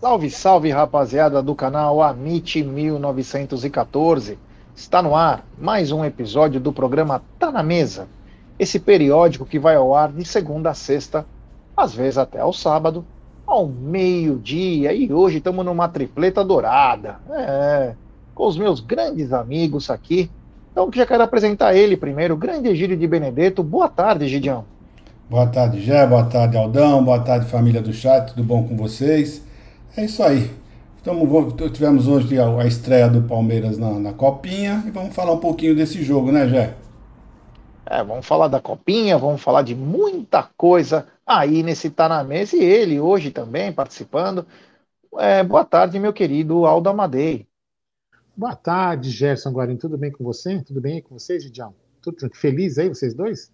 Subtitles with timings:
[0.00, 4.38] Salve, salve rapaziada do canal Amit 1914.
[4.74, 8.08] Está no ar mais um episódio do programa Tá na Mesa.
[8.58, 11.26] Esse periódico que vai ao ar de segunda a sexta,
[11.76, 13.04] às vezes até ao sábado,
[13.46, 14.94] ao meio-dia.
[14.94, 17.18] E hoje estamos numa tripleta dourada.
[17.30, 17.92] É,
[18.34, 20.30] com os meus grandes amigos aqui.
[20.72, 23.62] Então já quero apresentar ele primeiro, o grande Egídio de Benedetto.
[23.62, 24.64] Boa tarde, Egidião.
[25.28, 26.06] Boa tarde, Gé.
[26.06, 27.04] Boa tarde, Aldão.
[27.04, 28.30] Boa tarde, família do chat.
[28.30, 29.49] Tudo bom com vocês?
[29.96, 30.50] É isso aí.
[31.00, 31.16] Então,
[31.72, 36.02] tivemos hoje a, estreia do Palmeiras na, na, Copinha e vamos falar um pouquinho desse
[36.02, 36.76] jogo, né, Jé?
[37.86, 42.54] É, vamos falar da Copinha, vamos falar de muita coisa aí nesse Tá na Mesa
[42.54, 44.46] e ele hoje também participando.
[45.18, 47.48] É, boa tarde, meu querido Aldo Amadei.
[48.36, 49.76] Boa tarde, Gerson Guarim.
[49.76, 50.62] Tudo bem com você?
[50.62, 51.74] Tudo bem aí com vocês, Gidião?
[52.00, 53.50] Tudo feliz aí, vocês dois?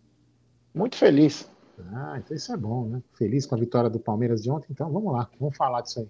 [0.74, 1.48] Muito feliz.
[1.92, 3.02] Ah, então isso é bom, né?
[3.14, 4.66] Feliz com a vitória do Palmeiras de ontem.
[4.70, 6.09] Então vamos lá, vamos falar disso aí.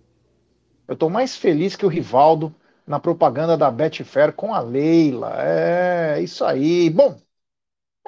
[0.88, 2.54] Eu estou mais feliz que o Rivaldo
[2.86, 5.34] na propaganda da Betfair com a Leila.
[5.42, 6.88] É, isso aí.
[6.90, 7.20] Bom,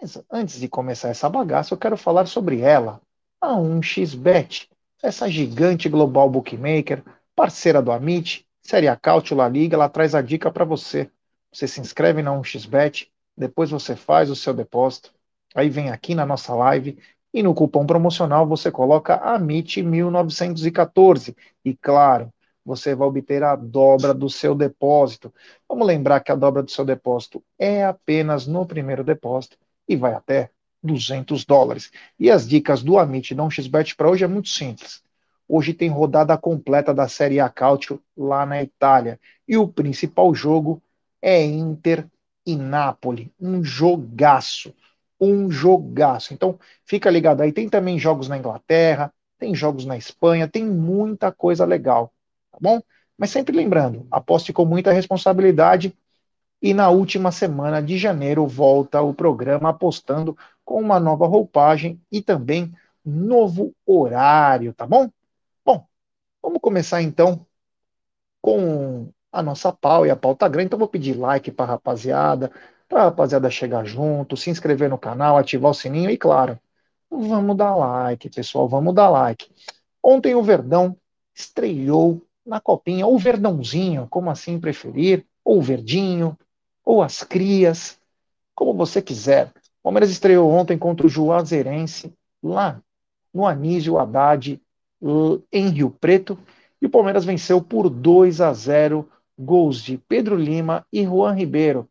[0.01, 3.01] mas antes de começar essa bagaça, eu quero falar sobre ela,
[3.41, 4.69] a 1xBet,
[5.03, 7.03] essa gigante global bookmaker,
[7.35, 11.11] parceira do Amit, Série A Cautio La Liga, ela traz a dica para você.
[11.53, 15.13] Você se inscreve na 1xBet, depois você faz o seu depósito,
[15.55, 16.99] aí vem aqui na nossa live
[17.33, 21.35] e no cupom promocional você coloca AMIT1914.
[21.65, 22.33] E claro,
[22.69, 25.33] você vai obter a dobra do seu depósito.
[25.67, 29.57] Vamos lembrar que a dobra do seu depósito é apenas no primeiro depósito
[29.89, 30.51] e vai até
[30.83, 31.91] 200 dólares.
[32.21, 35.03] E as dicas do Amit Não XBet para hoje é muito simples.
[35.49, 39.19] Hoje tem rodada completa da Série A Calcio lá na Itália.
[39.49, 40.83] E o principal jogo
[41.23, 42.07] é Inter
[42.45, 43.33] e Napoli.
[43.41, 44.75] Um jogaço.
[45.19, 46.35] Um jogaço.
[46.35, 47.51] Então, fica ligado aí.
[47.51, 52.13] Tem também jogos na Inglaterra, tem jogos na Espanha, tem muita coisa legal
[52.59, 52.81] tá bom?
[53.17, 55.97] Mas sempre lembrando, aposte com muita responsabilidade
[56.61, 62.21] e na última semana de janeiro volta o programa apostando com uma nova roupagem e
[62.23, 62.73] também
[63.05, 65.11] novo horário, tá bom?
[65.65, 65.87] Bom,
[66.43, 67.47] vamos começar então
[68.41, 70.67] com a nossa pau e a pauta grande.
[70.67, 72.51] Então vou pedir like para rapaziada,
[72.89, 76.59] para rapaziada chegar junto, se inscrever no canal, ativar o sininho e claro,
[77.11, 79.51] vamos dar like, pessoal, vamos dar like.
[80.03, 80.97] Ontem o Verdão
[81.35, 86.37] estreou na copinha, ou verdãozinho, como assim preferir, ou verdinho,
[86.85, 88.01] ou as crias,
[88.55, 89.53] como você quiser.
[89.81, 92.81] O Palmeiras estreou ontem contra o Juazeirense, lá
[93.33, 94.61] no Anísio Haddad,
[95.53, 96.39] em Rio Preto,
[96.81, 101.89] e o Palmeiras venceu por 2 a 0, gols de Pedro Lima e Juan Ribeiro.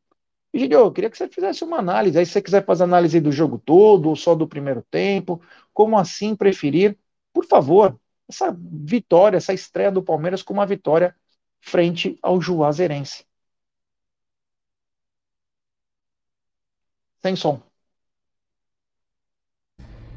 [0.53, 3.31] Gideon, eu queria que você fizesse uma análise, aí se você quiser fazer análise do
[3.31, 5.39] jogo todo, ou só do primeiro tempo,
[5.74, 6.97] como assim preferir,
[7.31, 7.95] por favor,
[8.29, 11.15] essa vitória, essa estreia do Palmeiras com uma vitória
[11.61, 13.25] frente ao Juazeirense.
[17.21, 17.61] Sem som.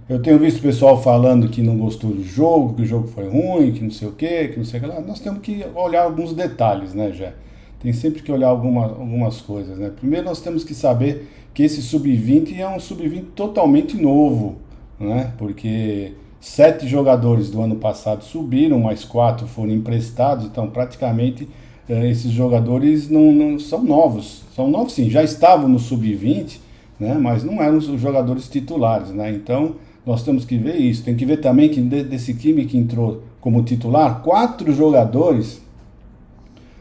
[0.08, 3.28] Eu tenho visto o pessoal falando que não gostou do jogo, que o jogo foi
[3.28, 5.00] ruim, que não sei o quê, que não sei o que lá.
[5.00, 7.32] Nós temos que olhar alguns detalhes, né, Jé?
[7.78, 9.88] Tem sempre que olhar alguma, algumas coisas, né?
[9.88, 14.58] Primeiro nós temos que saber que esse sub-20 é um sub-20 totalmente novo,
[14.98, 15.32] né?
[15.38, 21.46] Porque Sete jogadores do ano passado subiram, mais quatro foram emprestados, então praticamente
[21.86, 24.42] eh, esses jogadores não, não, são novos.
[24.56, 26.58] São novos sim, já estavam no sub-20,
[26.98, 29.10] né, mas não eram os jogadores titulares.
[29.10, 29.30] Né?
[29.30, 31.04] Então nós temos que ver isso.
[31.04, 35.60] Tem que ver também que desse time que entrou como titular, quatro jogadores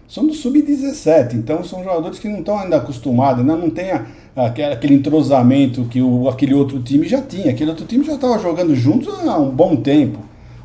[0.09, 4.07] são do sub-17, então são jogadores que não estão ainda acostumados, ainda não tem a,
[4.35, 7.51] aquele entrosamento que o, aquele outro time já tinha.
[7.51, 10.17] Aquele outro time já estava jogando juntos há um bom tempo,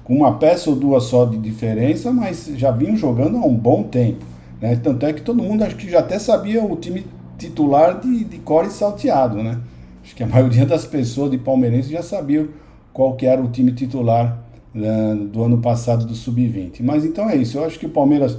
[0.02, 3.82] com uma peça ou duas só de diferença, mas já vinham jogando há um bom
[3.82, 4.24] tempo.
[4.62, 4.80] Né?
[4.82, 7.04] Tanto é que todo mundo acho que já até sabia o time
[7.36, 9.58] titular de, de core salteado, né?
[10.02, 12.48] Acho que a maioria das pessoas de palmeirense já sabia
[12.94, 14.38] qual que era o time titular
[14.72, 16.80] né, do ano passado do sub-20.
[16.80, 17.58] Mas então é isso.
[17.58, 18.38] Eu acho que o Palmeiras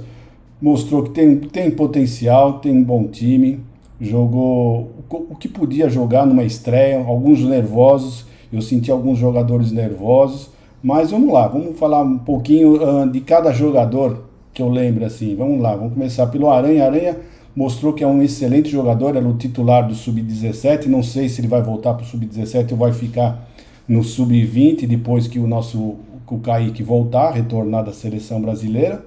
[0.60, 3.60] mostrou que tem, tem potencial, tem um bom time,
[4.00, 10.50] jogou o que podia jogar numa estreia, alguns nervosos, eu senti alguns jogadores nervosos,
[10.82, 15.34] mas vamos lá, vamos falar um pouquinho uh, de cada jogador que eu lembro assim.
[15.34, 16.86] Vamos lá, vamos começar pelo Aranha.
[16.86, 17.16] Aranha
[17.54, 21.48] mostrou que é um excelente jogador, era o titular do sub-17, não sei se ele
[21.48, 23.48] vai voltar para o sub-17 ou vai ficar
[23.88, 25.96] no sub-20 depois que o nosso
[26.28, 29.04] o Kaique voltar, retornar da seleção brasileira.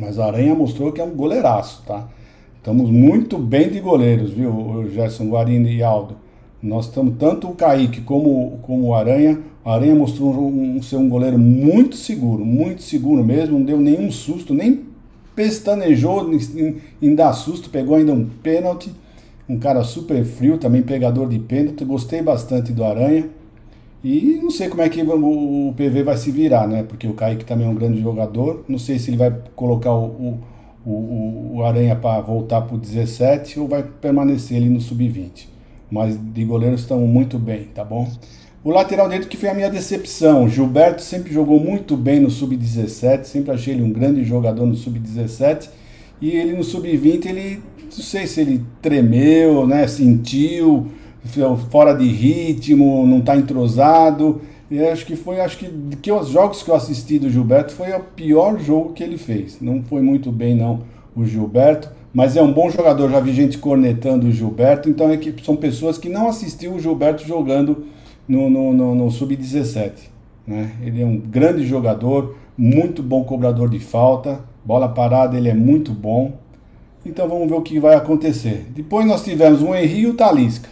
[0.00, 2.08] Mas a Aranha mostrou que é um goleiraço, tá?
[2.56, 6.16] Estamos muito bem de goleiros, viu, Gerson Guarini e Aldo.
[6.62, 10.96] Nós estamos tanto o Kaique como, como o Aranha O Aranha mostrou um, um, ser
[10.96, 14.84] um goleiro muito seguro, muito seguro mesmo, não deu nenhum susto, nem
[15.34, 18.90] pestanejou em, em dar susto, pegou ainda um pênalti.
[19.48, 21.84] Um cara super frio, também pegador de pênalti.
[21.84, 23.28] Gostei bastante do Aranha.
[24.02, 26.82] E não sei como é que o PV vai se virar, né?
[26.82, 28.64] Porque o Kaique também é um grande jogador.
[28.66, 30.40] Não sei se ele vai colocar o,
[30.86, 35.48] o, o, Aranha para voltar para o 17 ou vai permanecer ali no sub-20.
[35.90, 38.10] Mas de goleiros estão muito bem, tá bom?
[38.64, 40.48] O lateral direito que foi a minha decepção.
[40.48, 45.68] Gilberto sempre jogou muito bem no sub-17, sempre achei ele um grande jogador no sub-17.
[46.22, 50.86] E ele no sub-20, ele não sei se ele tremeu, né, sentiu,
[51.70, 54.40] fora de ritmo, não está entrosado.
[54.70, 55.68] E acho que foi, acho que,
[56.00, 59.60] que os jogos que eu assisti do Gilberto foi o pior jogo que ele fez.
[59.60, 60.80] Não foi muito bem não
[61.14, 63.10] o Gilberto, mas é um bom jogador.
[63.10, 66.80] Já vi gente cornetando o Gilberto, então é que são pessoas que não assistiram o
[66.80, 67.86] Gilberto jogando
[68.28, 69.92] no, no, no, no Sub-17.
[70.46, 70.70] Né?
[70.82, 75.92] Ele é um grande jogador, muito bom cobrador de falta, bola parada ele é muito
[75.92, 76.34] bom.
[77.04, 78.66] Então vamos ver o que vai acontecer.
[78.70, 80.68] Depois nós tivemos o Henry e o Talisca.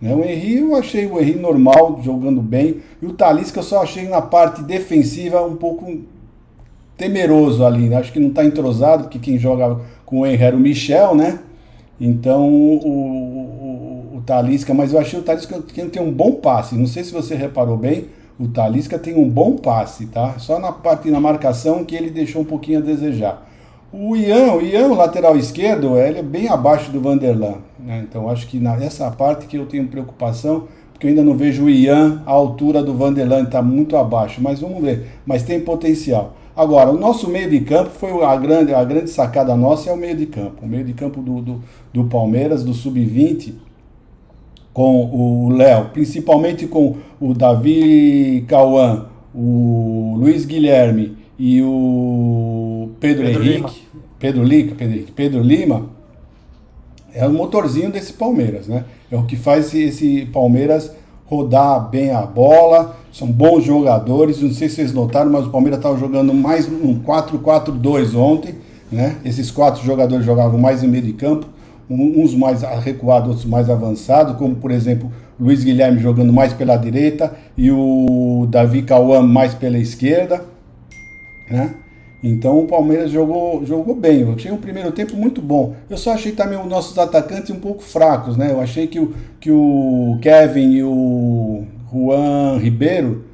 [0.00, 0.14] Né?
[0.14, 2.82] O Henry eu achei o Henry normal, jogando bem.
[3.00, 6.00] E o Talisca eu só achei na parte defensiva um pouco
[6.96, 7.88] temeroso ali.
[7.88, 7.96] Né?
[7.96, 11.40] Acho que não está entrosado, porque quem joga com o Henry era o Michel, né?
[11.98, 13.46] Então o,
[14.26, 16.74] Talisca, mas eu achei o Talisca que tem um bom passe.
[16.74, 18.06] Não sei se você reparou bem,
[18.38, 20.34] o Talisca tem um bom passe, tá?
[20.38, 23.45] Só na parte na marcação que ele deixou um pouquinho a desejar.
[23.92, 27.58] O Ian, o Ian, lateral esquerdo, ele é bem abaixo do Vanderlan.
[27.78, 28.04] Né?
[28.08, 31.70] Então acho que nessa parte que eu tenho preocupação, porque eu ainda não vejo o
[31.70, 34.40] Ian à altura do Vanderlan, está muito abaixo.
[34.42, 35.06] Mas vamos ver.
[35.24, 36.34] Mas tem potencial.
[36.56, 39.96] Agora, o nosso meio de campo foi a grande, a grande sacada nossa é o
[39.96, 40.64] meio de campo.
[40.64, 41.62] O meio de campo do, do,
[41.92, 43.54] do Palmeiras, do Sub-20
[44.76, 53.42] com o Léo, principalmente com o Davi Cauã, o Luiz Guilherme e o Pedro, Pedro
[53.42, 53.70] Henrique, Lima.
[54.18, 55.86] Pedro, Lica, Pedro, Pedro Lima,
[57.14, 58.84] é o motorzinho desse Palmeiras, né?
[59.10, 60.92] É o que faz esse, Palmeiras
[61.26, 65.78] rodar bem a bola, são bons jogadores, não sei se vocês notaram, mas o Palmeiras
[65.78, 68.54] estava jogando mais um 4-4-2 ontem,
[68.90, 69.16] né?
[69.24, 71.46] Esses quatro jogadores jogavam mais em meio de campo,
[71.90, 77.32] uns mais recuados, outros mais avançados, como por exemplo Luiz Guilherme jogando mais pela direita
[77.56, 80.44] e o Davi Cauã mais pela esquerda,
[81.50, 81.74] né?
[82.22, 84.20] Então o Palmeiras jogou, jogou bem.
[84.20, 85.74] Eu achei um primeiro tempo muito bom.
[85.88, 88.50] Eu só achei também os nossos atacantes um pouco fracos, né?
[88.50, 93.24] Eu achei que o, que o Kevin e o Juan Ribeiro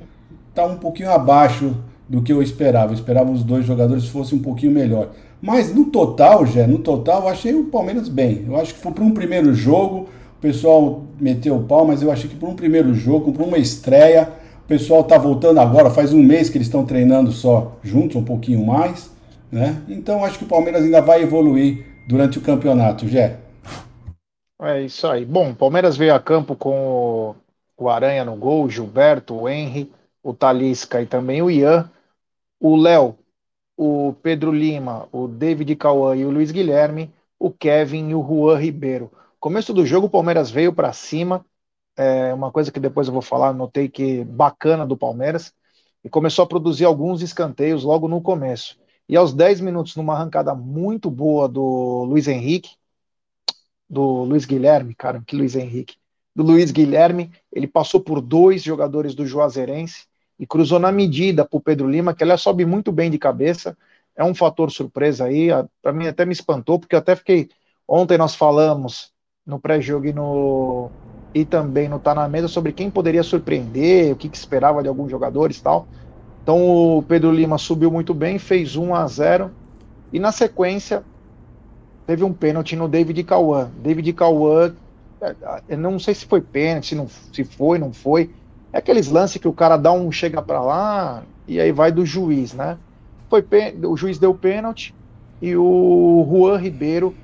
[0.54, 1.74] tá um pouquinho abaixo
[2.08, 2.92] do que eu esperava.
[2.92, 5.10] Eu esperava os dois jogadores fossem um pouquinho melhor.
[5.40, 8.44] Mas no total, já, no total, eu achei o Palmeiras bem.
[8.46, 10.08] Eu acho que foi para um primeiro jogo,
[10.38, 13.58] o pessoal meteu o pau, mas eu achei que para um primeiro jogo, para uma
[13.58, 14.28] estreia,
[14.72, 18.64] pessoal está voltando agora, faz um mês que eles estão treinando só juntos, um pouquinho
[18.64, 19.10] mais,
[19.50, 19.82] né?
[19.86, 23.36] Então acho que o Palmeiras ainda vai evoluir durante o campeonato, Jé.
[24.62, 25.26] É isso aí.
[25.26, 27.34] Bom, o Palmeiras veio a campo com
[27.76, 29.92] o Aranha no gol, o Gilberto, o Henry,
[30.22, 31.90] o Talisca e também o Ian.
[32.58, 33.18] O Léo
[33.76, 38.58] o Pedro Lima, o David Cauã e o Luiz Guilherme, o Kevin e o Juan
[38.58, 39.10] Ribeiro.
[39.40, 41.44] Começo do jogo, o Palmeiras veio para cima,
[41.96, 45.52] é uma coisa que depois eu vou falar, notei que bacana do Palmeiras,
[46.04, 48.78] e começou a produzir alguns escanteios logo no começo.
[49.08, 52.76] E aos 10 minutos, numa arrancada muito boa do Luiz Henrique,
[53.88, 55.96] do Luiz Guilherme, cara, que Luiz Henrique,
[56.34, 60.06] do Luiz Guilherme, ele passou por dois jogadores do Juazeirense,
[60.42, 63.78] e cruzou na medida para o Pedro Lima, que ela sobe muito bem de cabeça.
[64.16, 65.50] É um fator surpresa aí.
[65.80, 67.48] Para mim até me espantou, porque eu até fiquei.
[67.86, 69.12] Ontem nós falamos
[69.46, 70.90] no pré-jogo e, no...
[71.34, 74.88] e também no Tá na Mesa sobre quem poderia surpreender, o que, que esperava de
[74.88, 75.86] alguns jogadores e tal.
[76.42, 79.50] Então o Pedro Lima subiu muito bem, fez 1 a 0
[80.12, 81.02] e na sequência
[82.06, 83.70] teve um pênalti no David Cauã.
[83.82, 84.74] David Cauã,
[85.68, 88.30] eu não sei se foi pênalti, se, não, se foi, não foi
[88.72, 92.06] é aqueles lances que o cara dá um chega para lá e aí vai do
[92.06, 92.78] juiz, né?
[93.28, 93.44] Foi
[93.84, 94.94] o juiz deu pênalti
[95.40, 97.14] e o Juan Ribeiro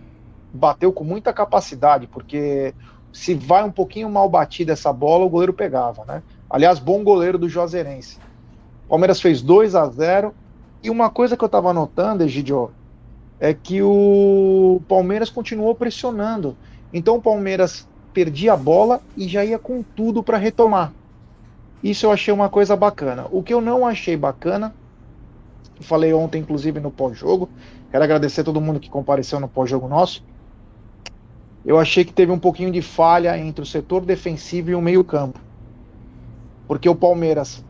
[0.53, 2.75] bateu com muita capacidade, porque
[3.13, 6.23] se vai um pouquinho mal batida essa bola, o goleiro pegava, né?
[6.49, 8.19] Aliás, bom goleiro do Juazeirense.
[8.89, 10.35] Palmeiras fez 2 a 0
[10.83, 12.71] e uma coisa que eu tava notando, Egidio,
[13.39, 16.57] é que o Palmeiras continuou pressionando.
[16.93, 20.93] Então o Palmeiras perdia a bola e já ia com tudo para retomar.
[21.83, 23.27] Isso eu achei uma coisa bacana.
[23.31, 24.75] O que eu não achei bacana,
[25.81, 27.49] falei ontem, inclusive, no pós-jogo,
[27.91, 30.25] quero agradecer a todo mundo que compareceu no pós-jogo nosso.
[31.65, 35.41] Eu achei que teve um pouquinho de falha entre o setor defensivo e o meio-campo.
[36.67, 37.65] porque o Palmeiras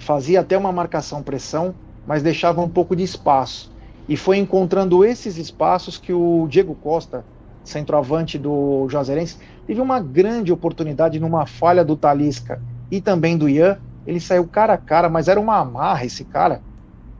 [0.00, 3.70] fazia até uma marcação pressão, mas deixava um pouco de espaço.
[4.08, 7.26] E foi encontrando esses espaços que o Diego Costa,
[7.64, 13.80] centroavante do Juazeirense, teve uma grande oportunidade numa falha do Talisca e também do Ian.
[14.04, 16.64] Ele saiu cara a cara, mas era uma amarra esse cara,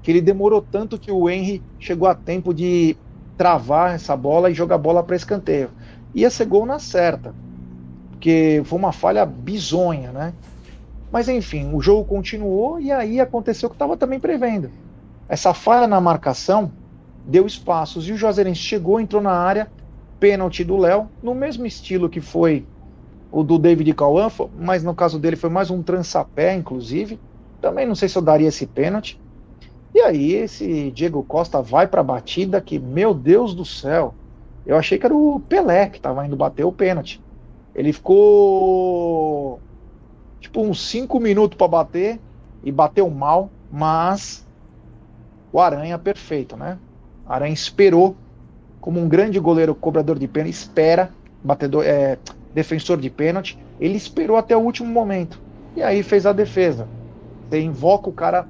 [0.02, 3.00] que ele demorou tanto que o Henry chegou a tempo de
[3.37, 5.71] travar essa bola e jogar a bola para escanteio.
[6.14, 7.35] Ia ser gol na certa,
[8.11, 10.33] porque foi uma falha bizonha, né?
[11.12, 14.71] Mas enfim, o jogo continuou e aí aconteceu o que estava também prevendo.
[15.28, 16.71] Essa falha na marcação
[17.26, 19.71] deu espaços e o Juazeirense chegou, entrou na área,
[20.19, 22.66] pênalti do Léo, no mesmo estilo que foi
[23.31, 24.28] o do David Cauã,
[24.59, 27.21] mas no caso dele foi mais um trançapé, inclusive.
[27.61, 29.21] Também não sei se eu daria esse pênalti.
[29.97, 34.12] E aí esse Diego Costa vai para a batida que, meu Deus do céu,
[34.67, 37.19] eu achei que era o Pelé que estava indo bater o pênalti.
[37.75, 39.59] Ele ficou
[40.38, 42.21] tipo uns 5 minutos para bater
[42.62, 44.47] e bateu mal, mas
[45.50, 46.79] o Aranha perfeito, né?
[47.26, 48.15] O Aranha esperou
[48.83, 51.11] como um grande goleiro cobrador de pênalti, espera,
[51.43, 52.19] batedor, é,
[52.53, 55.41] defensor de pênalti, ele esperou até o último momento.
[55.75, 56.87] E aí fez a defesa.
[57.49, 58.47] Você invoca o cara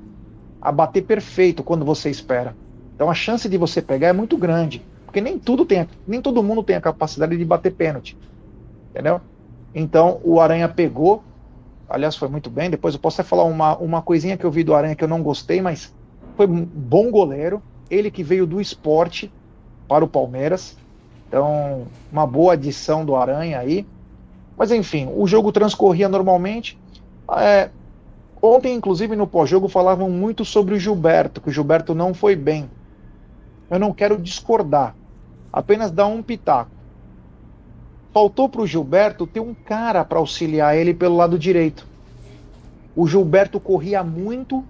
[0.67, 2.57] a bater perfeito quando você espera.
[2.93, 4.85] Então a chance de você pegar é muito grande.
[5.05, 8.19] Porque nem tudo tem, nem todo mundo tem a capacidade de bater pênalti.
[8.91, 9.21] Entendeu?
[9.73, 11.23] Então o Aranha pegou.
[11.89, 12.69] Aliás, foi muito bem.
[12.69, 15.09] Depois eu posso até falar uma, uma coisinha que eu vi do Aranha que eu
[15.09, 15.95] não gostei, mas
[16.37, 17.63] foi um bom goleiro.
[17.89, 19.33] Ele que veio do esporte
[19.87, 20.77] para o Palmeiras.
[21.29, 23.87] Então, uma boa adição do Aranha aí.
[24.59, 26.77] Mas enfim, o jogo transcorria normalmente.
[27.39, 27.71] É,
[28.41, 32.71] ontem, inclusive, no pós-jogo falavam muito sobre o Gilberto, que o Gilberto não foi bem.
[33.71, 34.95] Eu não quero discordar,
[35.53, 36.71] apenas dar um pitaco.
[38.13, 41.87] Faltou para o Gilberto ter um cara para auxiliar ele pelo lado direito.
[42.95, 44.65] O Gilberto corria muito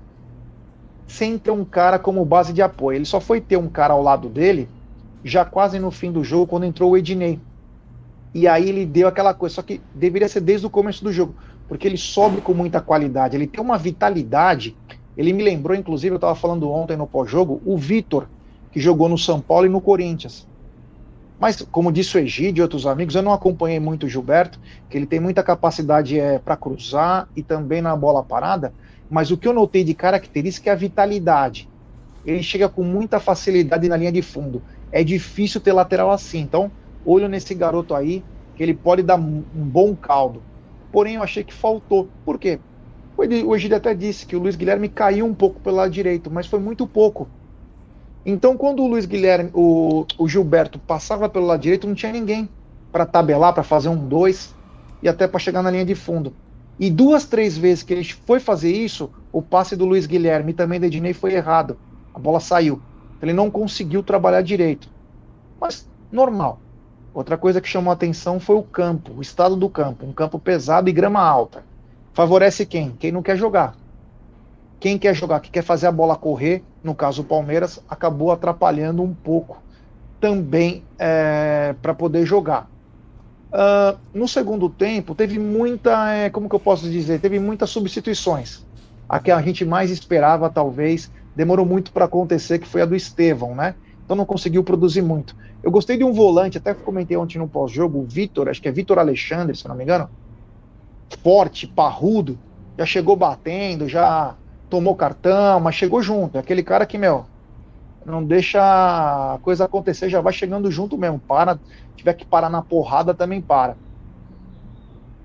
[1.07, 2.97] sem ter um cara como base de apoio.
[2.97, 4.69] Ele só foi ter um cara ao lado dele
[5.27, 7.41] já quase no fim do jogo, quando entrou o Ednei.
[8.33, 11.35] E aí ele deu aquela coisa, só que deveria ser desde o começo do jogo,
[11.69, 14.77] porque ele sobe com muita qualidade, ele tem uma vitalidade.
[15.17, 18.29] Ele me lembrou, inclusive, eu estava falando ontem no pós-jogo, o Vitor,
[18.71, 20.47] que jogou no São Paulo e no Corinthians.
[21.39, 24.59] Mas, como disse o Egídio e outros amigos, eu não acompanhei muito o Gilberto,
[24.89, 28.73] que ele tem muita capacidade é, para cruzar e também na bola parada,
[29.09, 31.69] mas o que eu notei de característica é a vitalidade.
[32.25, 34.63] Ele chega com muita facilidade na linha de fundo.
[34.91, 36.41] É difícil ter lateral assim.
[36.41, 36.73] Então,
[37.05, 38.25] olho nesse garoto aí,
[38.57, 40.43] que ele pode dar um bom caldo.
[40.97, 42.09] Porém, eu achei que faltou.
[42.25, 42.59] Por quê?
[43.19, 46.47] O Egídio até disse que o Luiz Guilherme caiu um pouco pelo lado direito, mas
[46.47, 47.29] foi muito pouco.
[48.25, 52.49] Então, quando o Luiz Guilherme, o, o Gilberto passava pelo lado direito, não tinha ninguém
[52.91, 54.55] para tabelar, para fazer um dois
[55.03, 56.33] e até para chegar na linha de fundo.
[56.79, 60.55] E duas, três vezes que ele foi fazer isso, o passe do Luiz Guilherme e
[60.55, 61.77] também da Ednei foi errado.
[62.15, 62.81] A bola saiu.
[63.21, 64.89] Ele não conseguiu trabalhar direito.
[65.61, 66.66] Mas normal.
[67.17, 70.91] Outra coisa que chamou atenção foi o campo, o estado do campo, um campo pesado
[70.91, 71.65] e grama alta.
[72.13, 72.91] Favorece quem?
[72.91, 73.75] Quem não quer jogar.
[74.79, 79.03] Quem quer jogar, que quer fazer a bola correr, no caso o Palmeiras, acabou atrapalhando
[79.03, 79.63] um pouco
[80.21, 82.69] também é, para poder jogar.
[83.47, 88.63] Uh, no segundo tempo, teve muita, é, como que eu posso dizer, teve muitas substituições.
[89.09, 92.95] A que a gente mais esperava, talvez, demorou muito para acontecer, que foi a do
[92.95, 93.75] Estevão, né?
[94.07, 95.37] Então não conseguiu produzir muito.
[95.61, 98.73] Eu gostei de um volante, até comentei ontem no pós-jogo, o Vitor, acho que é
[98.73, 100.09] Vitor Alexandre, se não me engano.
[101.25, 102.39] Forte, parrudo,
[102.79, 104.37] já chegou batendo, já
[104.71, 106.37] tomou cartão, mas chegou junto.
[106.37, 107.27] É aquele cara que, meu,
[108.05, 111.19] não deixa a coisa acontecer, já vai chegando junto mesmo.
[111.19, 111.59] Para,
[111.97, 113.77] tiver que parar na porrada, também para.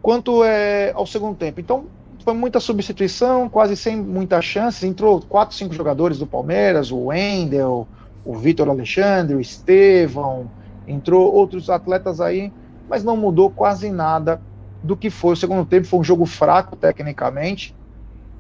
[0.02, 1.86] Quanto é, ao segundo tempo, então
[2.24, 4.82] foi muita substituição, quase sem muitas chances.
[4.82, 7.88] Entrou quatro, cinco jogadores do Palmeiras, o Wendel,
[8.26, 10.50] o Vitor Alexandre, o Estevão,
[10.88, 12.52] entrou outros atletas aí,
[12.90, 14.42] mas não mudou quase nada
[14.84, 15.34] do que foi.
[15.34, 17.76] O segundo tempo foi um jogo fraco tecnicamente.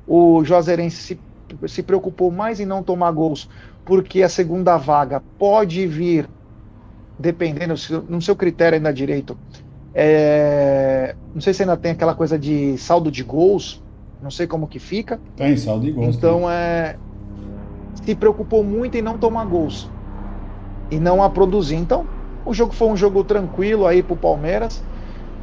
[0.07, 1.19] O Juazeirense se,
[1.67, 3.49] se preocupou mais em não tomar gols,
[3.85, 6.27] porque a segunda vaga pode vir,
[7.17, 7.75] dependendo,
[8.09, 9.37] no seu critério ainda direito,
[9.93, 13.83] é, não sei se ainda tem aquela coisa de saldo de gols,
[14.21, 15.19] não sei como que fica.
[15.35, 16.15] Tem saldo de gols.
[16.15, 16.95] Então é
[18.01, 19.89] se preocupou muito em não tomar gols
[20.89, 21.75] e não a produzir.
[21.75, 22.05] Então,
[22.45, 24.83] o jogo foi um jogo tranquilo aí para o Palmeiras.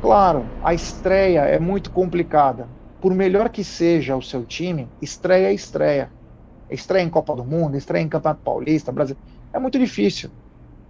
[0.00, 2.68] Claro, a estreia é muito complicada.
[3.00, 6.10] Por melhor que seja o seu time, estreia é estreia.
[6.70, 9.16] Estreia em Copa do Mundo, estreia em Campeonato Paulista, Brasil.
[9.52, 10.30] É muito difícil.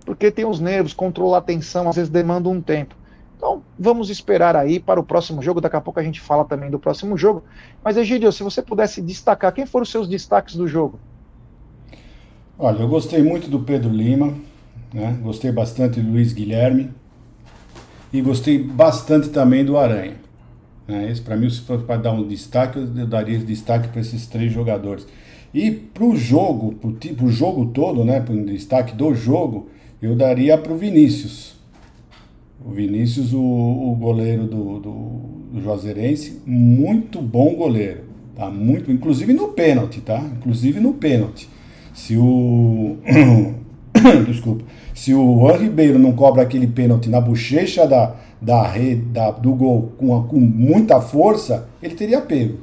[0.05, 2.97] Porque tem os nervos, controlar a tensão, às vezes demanda um tempo.
[3.37, 5.61] Então, Vamos esperar aí para o próximo jogo.
[5.61, 7.45] Daqui a pouco a gente fala também do próximo jogo.
[7.85, 10.99] Mas, Egidio, se você pudesse destacar, quem foram os seus destaques do jogo?
[12.61, 14.35] Olha, eu gostei muito do Pedro Lima,
[14.93, 15.17] né?
[15.23, 16.91] gostei bastante do Luiz Guilherme
[18.13, 20.17] e gostei bastante também do Aranha.
[20.89, 21.15] Né?
[21.25, 25.07] Para mim, se for para dar um destaque, eu daria destaque para esses três jogadores.
[25.55, 29.69] E para o jogo, para o jogo todo, né, para o destaque do jogo,
[30.03, 31.55] eu daria para o Vinícius.
[32.61, 34.93] O Vinícius, o, o goleiro do, do,
[35.53, 38.01] do Juazeirense, muito bom goleiro.
[38.35, 38.51] Tá?
[38.51, 40.19] Muito, inclusive no pênalti, tá?
[40.19, 41.49] Inclusive no pênalti.
[41.99, 42.97] Se o.
[44.25, 44.65] Desculpa.
[44.95, 49.53] Se o Juan Ribeiro não cobra aquele pênalti na bochecha da, da rede, da, do
[49.53, 52.59] gol com, com muita força, ele teria pego.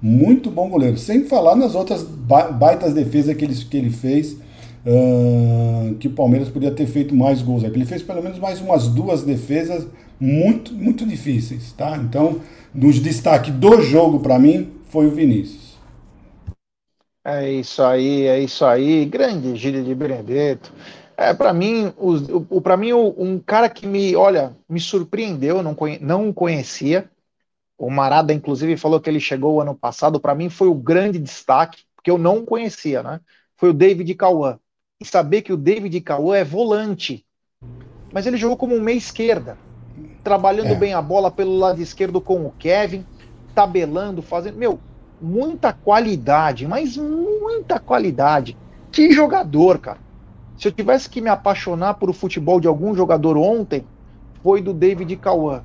[0.00, 0.96] Muito bom goleiro.
[0.96, 6.48] Sem falar nas outras baitas defesas que ele, que ele fez uh, que o Palmeiras
[6.48, 7.62] podia ter feito mais gols.
[7.62, 9.86] Ele fez pelo menos mais umas duas defesas
[10.18, 11.98] muito, muito difíceis, tá?
[11.98, 12.36] Então,
[12.74, 15.59] dos destaque do jogo para mim foi o Vinícius.
[17.24, 19.04] É isso aí, é isso aí.
[19.04, 20.72] Grande Gíria de Benedetto.
[21.16, 25.74] É, para mim, o, o para mim um cara que me, olha, me surpreendeu, não,
[25.74, 27.10] conhe, não conhecia.
[27.76, 30.18] O Marada, inclusive, falou que ele chegou ano passado.
[30.18, 33.20] Para mim, foi o grande destaque, porque eu não conhecia, né?
[33.56, 34.58] Foi o David Cauã
[34.98, 37.24] e saber que o David Cauã é volante.
[38.12, 39.58] Mas ele jogou como um meia esquerda,
[40.24, 40.74] trabalhando é.
[40.74, 43.04] bem a bola pelo lado esquerdo com o Kevin,
[43.54, 44.56] tabelando, fazendo.
[44.56, 44.80] Meu,
[45.20, 48.56] muita qualidade, mas muita qualidade.
[48.90, 49.98] Que jogador, cara.
[50.56, 53.84] Se eu tivesse que me apaixonar por o futebol de algum jogador ontem,
[54.42, 55.62] foi do David Cauã.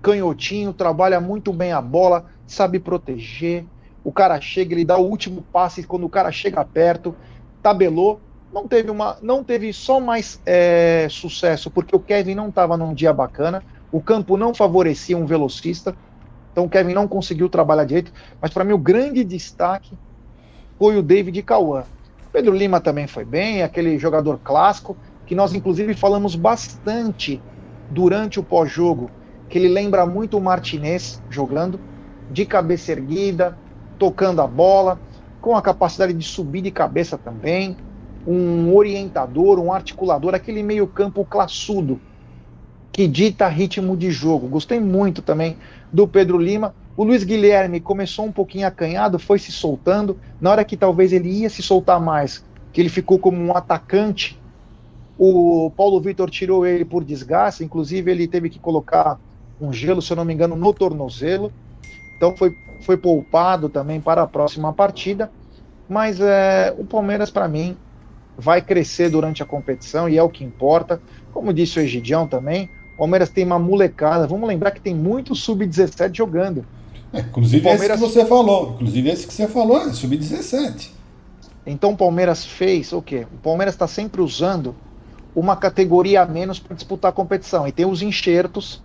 [0.00, 3.64] Canhotinho, trabalha muito bem a bola, sabe proteger.
[4.04, 7.14] O cara chega, ele dá o último passe quando o cara chega perto,
[7.62, 8.20] tabelou
[8.52, 12.94] não teve uma, não teve só mais é, sucesso porque o Kevin não estava num
[12.94, 13.62] dia bacana,
[13.92, 15.94] o campo não favorecia um velocista,
[16.58, 18.12] então o Kevin não conseguiu trabalhar direito.
[18.42, 19.96] Mas para mim o grande destaque
[20.76, 21.84] foi o David Cauã.
[22.32, 27.40] Pedro Lima também foi bem, aquele jogador clássico que nós inclusive falamos bastante
[27.88, 29.08] durante o pós-jogo,
[29.48, 31.78] que ele lembra muito o Martinez jogando
[32.28, 33.56] de cabeça erguida,
[33.96, 35.00] tocando a bola,
[35.40, 37.76] com a capacidade de subir de cabeça também
[38.26, 42.00] um orientador, um articulador, aquele meio-campo classudo
[42.98, 44.48] que dita ritmo de jogo.
[44.48, 45.56] Gostei muito também
[45.92, 46.74] do Pedro Lima.
[46.96, 50.18] O Luiz Guilherme começou um pouquinho acanhado, foi se soltando.
[50.40, 54.38] Na hora que talvez ele ia se soltar mais, que ele ficou como um atacante,
[55.16, 57.64] o Paulo Vitor tirou ele por desgaste.
[57.64, 59.18] Inclusive, ele teve que colocar
[59.60, 61.52] um gelo, se eu não me engano, no tornozelo.
[62.16, 65.30] Então, foi, foi poupado também para a próxima partida.
[65.88, 67.76] Mas é, o Palmeiras, para mim,
[68.36, 71.00] vai crescer durante a competição e é o que importa.
[71.32, 74.26] Como disse o Egidião também, o Palmeiras tem uma molecada.
[74.26, 76.66] Vamos lembrar que tem muito sub-17 jogando.
[77.12, 77.96] É, inclusive Palmeiras...
[77.96, 78.72] esse que você falou.
[78.74, 80.90] Inclusive esse que você falou é sub-17.
[81.64, 83.24] Então o Palmeiras fez o quê?
[83.32, 84.74] O Palmeiras está sempre usando
[85.32, 87.68] uma categoria a menos para disputar a competição.
[87.68, 88.82] E tem os enxertos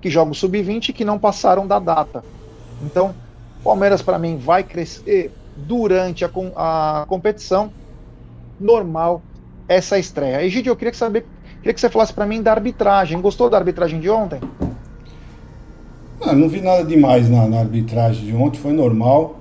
[0.00, 2.24] que jogam sub-20 que não passaram da data.
[2.82, 3.14] Então,
[3.60, 7.70] o Palmeiras, para mim, vai crescer durante a, a competição
[8.58, 9.20] normal
[9.68, 10.42] essa estreia.
[10.42, 11.26] Egidio, eu queria que, saber,
[11.60, 13.20] queria que você falasse para mim da arbitragem.
[13.20, 14.40] Gostou da arbitragem de ontem?
[16.20, 19.40] Não, ah, não vi nada demais na, na arbitragem de ontem, foi normal.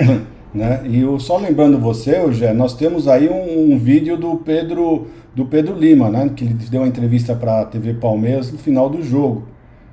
[0.52, 0.82] né?
[0.84, 5.46] E eu, só lembrando você, Eugé, nós temos aí um, um, vídeo do Pedro do
[5.46, 6.30] Pedro Lima, né?
[6.34, 9.46] Que ele deu uma entrevista para a TV Palmeiras no final do jogo.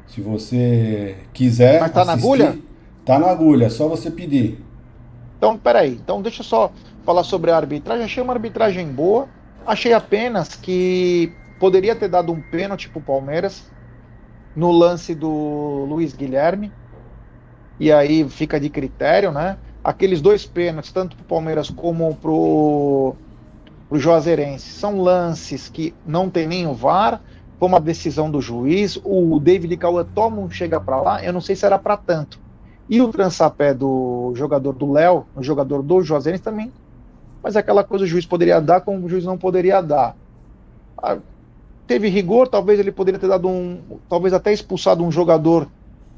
[0.07, 1.79] Se você quiser.
[1.79, 2.59] Mas tá assistir, na agulha?
[3.05, 4.59] Tá na agulha, é só você pedir.
[5.37, 5.93] Então, peraí.
[5.93, 6.71] Então, deixa eu só
[7.05, 8.03] falar sobre a arbitragem.
[8.03, 9.27] Achei uma arbitragem boa.
[9.65, 13.71] Achei apenas que poderia ter dado um pênalti pro Palmeiras
[14.55, 16.71] no lance do Luiz Guilherme.
[17.79, 19.57] E aí fica de critério, né?
[19.83, 23.15] Aqueles dois pênaltis, tanto pro Palmeiras como pro,
[23.89, 27.21] pro Juazeirense, são lances que não tem nem o VAR.
[27.59, 28.99] Foi uma decisão do juiz.
[29.03, 31.23] O David Cauã toma um chega para lá.
[31.23, 32.39] Eu não sei se era para tanto.
[32.87, 36.71] E o trançapé do jogador do Léo, o jogador do Juazeirense também
[37.45, 40.17] mas aquela coisa o juiz poderia dar como o juiz não poderia dar.
[41.87, 45.67] Teve rigor, talvez ele poderia ter dado um, talvez até expulsado um jogador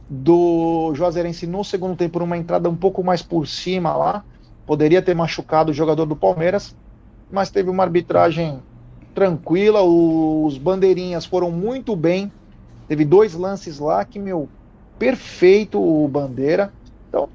[0.10, 4.24] do Juazeirense no segundo tempo por uma entrada um pouco mais por cima lá,
[4.66, 6.74] poderia ter machucado o jogador do Palmeiras,
[7.30, 8.64] mas teve uma arbitragem
[9.14, 12.32] tranquila, os bandeirinhas foram muito bem,
[12.88, 14.50] teve dois lances lá que, meu,
[14.98, 16.72] perfeito o Bandeira,
[17.10, 17.30] então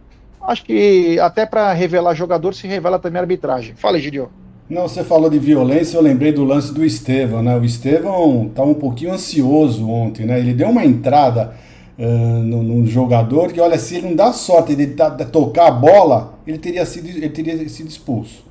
[0.45, 3.77] Acho que até para revelar jogador se revela também a arbitragem.
[3.77, 4.42] Fala, Gidio.
[4.73, 7.55] Não, você falou de violência, eu lembrei do lance do Estevão, né?
[7.59, 10.41] O Estevão estava um pouquinho ansioso ontem, né?
[10.41, 11.53] Ele deu uma entrada
[11.99, 12.03] uh,
[12.43, 16.39] no, jogador que, olha, se ele não dá sorte de, de, de, tocar a bola,
[16.47, 18.47] ele teria sido, ele teria sido expulso.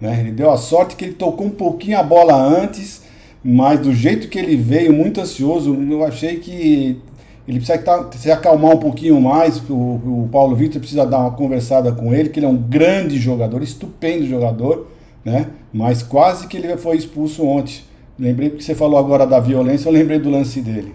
[0.00, 0.20] Né?
[0.20, 3.02] Ele deu a sorte que ele tocou um pouquinho a bola antes,
[3.42, 7.00] mas do jeito que ele veio, muito ansioso, eu achei que
[7.48, 9.60] ele precisa tá, se acalmar um pouquinho mais.
[9.68, 13.18] O, o Paulo Vitor precisa dar uma conversada com ele, que ele é um grande
[13.18, 14.93] jogador, estupendo jogador,
[15.24, 15.50] né?
[15.72, 17.84] Mas quase que ele foi expulso ontem.
[18.18, 20.94] Lembrei que você falou agora da violência, eu lembrei do lance dele.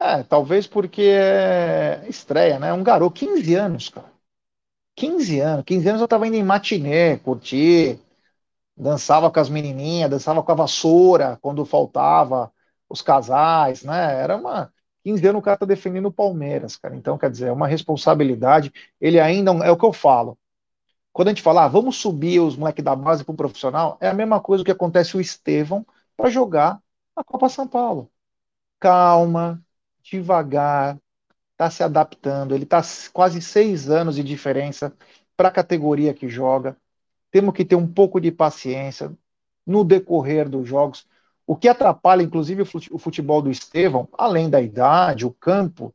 [0.00, 2.72] É, talvez porque é estreia, né?
[2.72, 4.12] Um garoto, 15 anos, cara.
[4.96, 5.64] 15 anos.
[5.64, 7.98] 15 anos eu tava indo em matinê, curtir,
[8.76, 12.52] dançava com as menininhas, dançava com a vassoura quando faltava
[12.88, 14.20] os casais, né?
[14.22, 14.72] Era uma
[15.04, 16.96] 15 anos o cara tá defendendo o Palmeiras, cara.
[16.96, 18.72] Então, quer dizer, é uma responsabilidade.
[19.00, 20.38] Ele ainda é o que eu falo.
[21.14, 24.08] Quando a gente fala, ah, vamos subir os moleques da base para o profissional, é
[24.08, 26.82] a mesma coisa que acontece o Estevão para jogar
[27.16, 28.10] a Copa São Paulo.
[28.80, 29.64] Calma,
[30.02, 30.98] devagar,
[31.52, 32.54] está se adaptando.
[32.54, 34.92] Ele está quase seis anos de diferença
[35.36, 36.76] para a categoria que joga.
[37.30, 39.16] Temos que ter um pouco de paciência
[39.66, 41.06] no decorrer dos jogos.
[41.46, 45.94] O que atrapalha, inclusive, o futebol do Estevão, além da idade, o campo,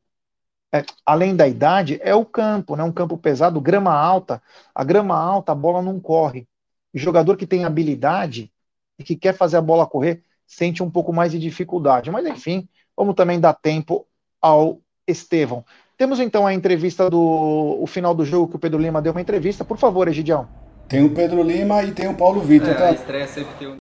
[0.73, 2.83] é, além da idade, é o campo, né?
[2.83, 4.41] Um campo pesado, grama alta.
[4.73, 6.47] A grama alta, a bola não corre.
[6.93, 8.51] O jogador que tem habilidade
[8.97, 12.11] e que quer fazer a bola correr sente um pouco mais de dificuldade.
[12.11, 14.05] Mas enfim, vamos também dar tempo
[14.41, 15.65] ao Estevão.
[15.97, 19.21] Temos então a entrevista do o final do jogo que o Pedro Lima deu uma
[19.21, 19.65] entrevista.
[19.65, 20.47] Por favor, Egidião.
[20.87, 22.69] Tem o Pedro Lima e tem o Paulo Vitor.
[22.69, 22.89] É, tá?
[22.89, 23.79] A estreia sempre tem um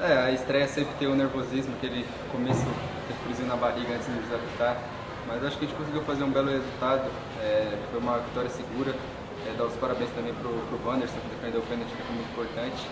[0.00, 2.64] é, a estreia sempre tem o nervosismo, aquele começo,
[3.06, 4.76] aquele friozinho na barriga antes de nos adaptar.
[5.26, 7.08] Mas acho que a gente conseguiu fazer um belo resultado.
[7.40, 8.94] É, foi uma vitória segura.
[9.46, 12.30] É, dar os parabéns também pro, pro Wanderson, que defendeu o pênalti, que foi muito
[12.30, 12.82] importante.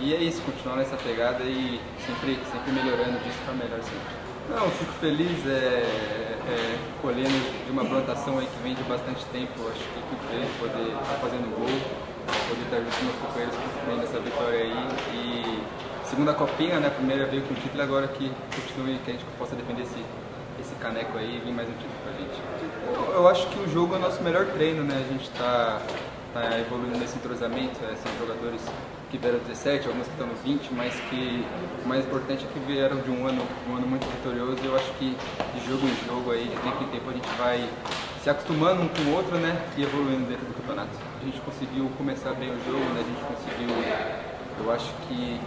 [0.00, 4.24] E é isso, continuar nessa pegada e sempre, sempre melhorando disso para melhor sempre.
[4.50, 5.86] Não, fico feliz é,
[6.50, 9.54] é, colhendo de uma plantação aí que vem de bastante tempo.
[9.68, 11.70] Acho que fico feliz de poder estar fazendo gol,
[12.48, 14.88] poder estar junto com meus companheiros construindo essa vitória aí.
[15.14, 15.62] E
[16.14, 16.90] segunda copinha, né?
[16.90, 19.98] Primeira veio com o título, agora que continue, que a gente possa defender esse,
[20.60, 22.40] esse caneco aí e vir mais um título pra gente.
[22.86, 24.94] Eu, eu acho que o jogo é o nosso melhor treino, né?
[24.94, 25.82] A gente tá,
[26.32, 28.62] tá evoluindo nesse entrosamento, é, são jogadores
[29.10, 31.44] que vieram 17, alguns que estão no 20, mas que
[31.84, 34.76] o mais importante é que vieram de um ano, um ano muito vitorioso e eu
[34.76, 37.68] acho que de jogo em jogo aí, de tempo em tempo a gente vai
[38.22, 39.66] se acostumando um com o outro, né?
[39.76, 40.96] E evoluindo dentro do campeonato.
[41.20, 43.02] A gente conseguiu começar bem o jogo, né?
[43.02, 43.68] A gente conseguiu,
[44.62, 45.40] eu acho que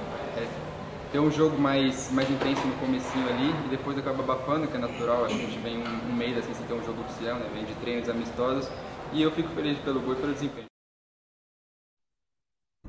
[1.11, 4.79] ter um jogo mais, mais intenso no comecinho ali e depois acaba abafando, que é
[4.79, 7.37] natural, acho que a gente vem um, um mês assim sem ter um jogo oficial,
[7.37, 7.45] né?
[7.53, 8.69] Vem de treinos amistosos
[9.13, 10.65] e eu fico feliz pelo gol e pelo desempenho.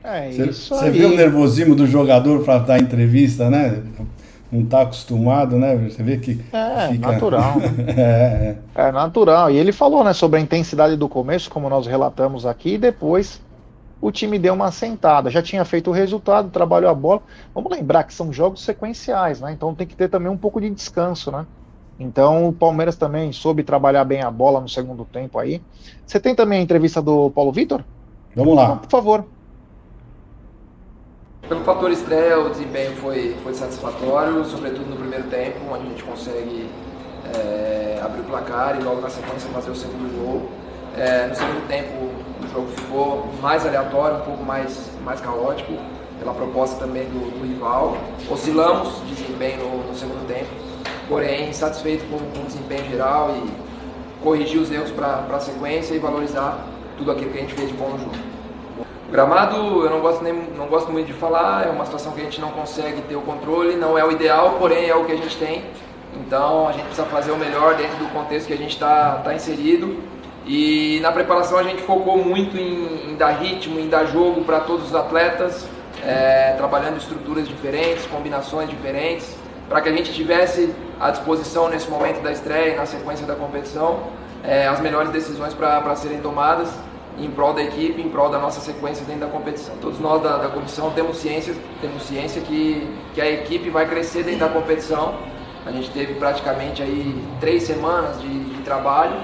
[0.02, 3.82] É isso Você vê o nervosismo do jogador para dar entrevista, né?
[4.50, 5.76] Não está acostumado, né?
[5.76, 6.40] Você vê que.
[6.52, 7.12] É, fica...
[7.12, 7.54] natural.
[7.96, 8.88] é, é.
[8.88, 9.50] é natural.
[9.50, 13.40] E ele falou, né, sobre a intensidade do começo, como nós relatamos aqui, e depois
[14.00, 15.30] o time deu uma assentada.
[15.30, 17.22] Já tinha feito o resultado, trabalhou a bola.
[17.54, 19.52] Vamos lembrar que são jogos sequenciais, né?
[19.52, 21.46] Então tem que ter também um pouco de descanso, né?
[21.98, 25.60] Então o Palmeiras também soube trabalhar bem a bola no segundo tempo aí.
[26.06, 27.84] Você tem também a entrevista do Paulo Vitor?
[28.36, 28.64] Vamos lá.
[28.64, 29.24] Então, por favor.
[31.48, 36.04] Pelo fator estreia, o desempenho foi, foi satisfatório, sobretudo no primeiro tempo, onde a gente
[36.04, 36.68] consegue
[37.34, 40.48] é, abrir o placar e logo na sequência fazer o segundo gol.
[40.96, 42.10] É, no segundo tempo,
[42.58, 45.72] jogo ficou mais aleatório, um pouco mais, mais caótico,
[46.18, 47.96] pela proposta também do, do rival.
[48.28, 50.48] Oscilamos de desempenho no, no, segundo tempo,
[51.08, 53.50] porém satisfeito com, com o desempenho geral e
[54.22, 56.66] corrigir os erros para a sequência e valorizar
[56.96, 58.16] tudo aquilo que a gente fez de bom no jogo.
[59.08, 62.20] O gramado, eu não gosto, nem, não gosto muito de falar, é uma situação que
[62.20, 65.12] a gente não consegue ter o controle, não é o ideal, porém é o que
[65.12, 65.64] a gente tem.
[66.14, 69.32] Então a gente precisa fazer o melhor dentro do contexto que a gente está tá
[69.34, 69.96] inserido
[70.48, 74.60] e na preparação a gente focou muito em, em dar ritmo, em dar jogo para
[74.60, 75.66] todos os atletas,
[76.02, 79.36] é, trabalhando estruturas diferentes, combinações diferentes,
[79.68, 84.04] para que a gente tivesse à disposição nesse momento da estreia, na sequência da competição,
[84.42, 86.70] é, as melhores decisões para serem tomadas
[87.18, 89.74] em prol da equipe, em prol da nossa sequência dentro da competição.
[89.82, 94.22] Todos nós da, da comissão temos ciência, temos ciência que, que a equipe vai crescer
[94.22, 95.14] dentro da competição.
[95.66, 99.16] A gente teve praticamente aí três semanas de, de trabalho?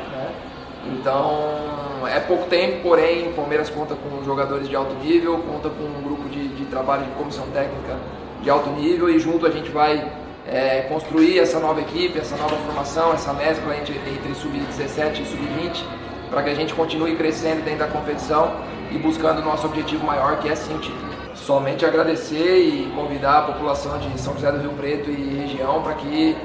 [0.93, 5.85] Então é pouco tempo, porém o Palmeiras conta com jogadores de alto nível, conta com
[5.85, 7.97] um grupo de, de trabalho de comissão técnica
[8.43, 10.07] de alto nível e junto a gente vai
[10.47, 15.83] é, construir essa nova equipe, essa nova formação, essa mescla entre, entre sub-17 e sub-20
[16.31, 18.53] para que a gente continue crescendo dentro da competição
[18.91, 21.15] e buscando o nosso objetivo maior, que é sim título.
[21.35, 25.95] Somente agradecer e convidar a população de São José do Rio Preto e região para
[25.95, 26.37] que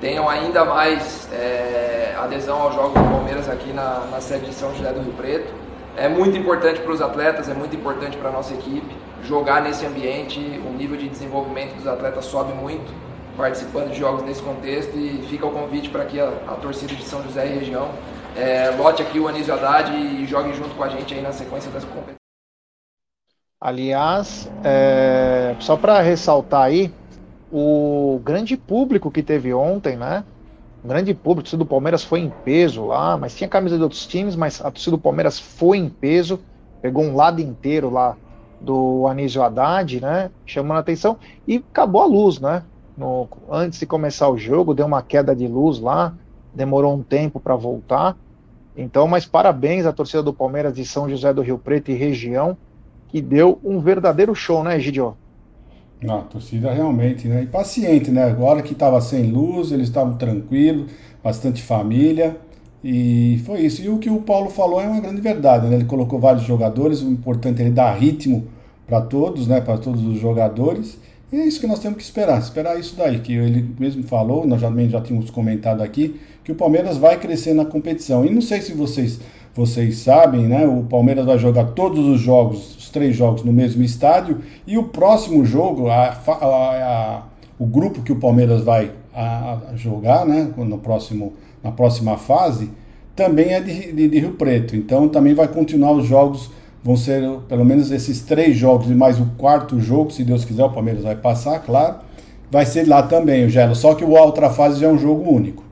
[0.00, 4.74] tenham ainda mais é, adesão aos Jogos do Palmeiras aqui na, na sede de São
[4.74, 5.52] José do Rio Preto.
[5.96, 9.84] É muito importante para os atletas, é muito importante para a nossa equipe jogar nesse
[9.84, 12.92] ambiente, o nível de desenvolvimento dos atletas sobe muito
[13.36, 17.04] participando de jogos nesse contexto e fica o convite para que a, a, torcida de
[17.04, 17.88] São José e região
[18.36, 21.70] é, lote aqui o Anísio Haddad e jogue junto com a gente aí na sequência
[21.70, 22.16] das competições.
[23.60, 26.92] Aliás, é, só para ressaltar aí,
[27.52, 30.24] o grande público que teve ontem, né?
[30.84, 33.82] O grande público, a torcida do Palmeiras foi em peso lá, mas tinha camisa de
[33.82, 36.40] outros times, mas a torcida do Palmeiras foi em peso,
[36.80, 38.16] pegou um lado inteiro lá
[38.60, 40.30] do Anísio Haddad, né?
[40.46, 42.62] Chamando a atenção, e acabou a luz, né?
[42.96, 46.14] No, antes de começar o jogo, deu uma queda de luz lá,
[46.52, 48.16] demorou um tempo para voltar.
[48.76, 52.56] Então, mas parabéns à torcida do Palmeiras de São José do Rio Preto e região,
[53.08, 55.16] que deu um verdadeiro show, né, Gidio?
[56.06, 57.42] A torcida realmente, né?
[57.42, 58.24] E paciente, né?
[58.24, 60.90] Agora que estava sem luz, eles estavam tranquilos,
[61.22, 62.36] bastante família.
[62.84, 63.82] E foi isso.
[63.82, 65.74] E o que o Paulo falou é uma grande verdade, né?
[65.74, 68.46] Ele colocou vários jogadores, o importante é ele dar ritmo
[68.86, 69.60] para todos, né?
[69.60, 70.98] Para todos os jogadores.
[71.32, 74.46] E é isso que nós temos que esperar, esperar isso daí, que ele mesmo falou,
[74.46, 78.24] nós já, já tínhamos comentado aqui, que o Palmeiras vai crescer na competição.
[78.24, 79.20] E não sei se vocês,
[79.58, 80.66] vocês sabem, né?
[80.66, 84.84] O Palmeiras vai jogar todos os jogos, os três jogos no mesmo estádio, e o
[84.84, 87.22] próximo jogo, a, a, a,
[87.58, 88.92] o grupo que o Palmeiras vai
[89.74, 90.52] jogar, né?
[90.56, 92.70] No próximo, na próxima fase,
[93.16, 94.76] também é de, de, de Rio Preto.
[94.76, 96.50] Então também vai continuar os jogos
[96.82, 100.64] Vão ser pelo menos esses três jogos e mais o quarto jogo, se Deus quiser,
[100.64, 101.96] o Palmeiras vai passar, claro.
[102.50, 105.28] Vai ser lá também o Gelo, só que o outra fase já é um jogo
[105.30, 105.67] único.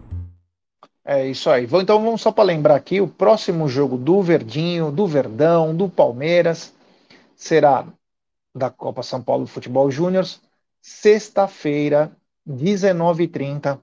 [1.09, 1.65] É isso aí.
[1.65, 6.75] Então vamos só para lembrar aqui, o próximo jogo do Verdinho, do Verdão, do Palmeiras
[7.37, 7.87] será
[8.53, 10.27] da Copa São Paulo Futebol Júnior,
[10.83, 12.11] sexta-feira,
[12.45, 13.79] 19h30,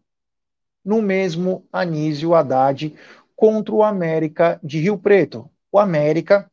[0.83, 2.93] no mesmo Anísio Haddad
[3.38, 5.49] contra o América de Rio Preto.
[5.71, 6.51] O América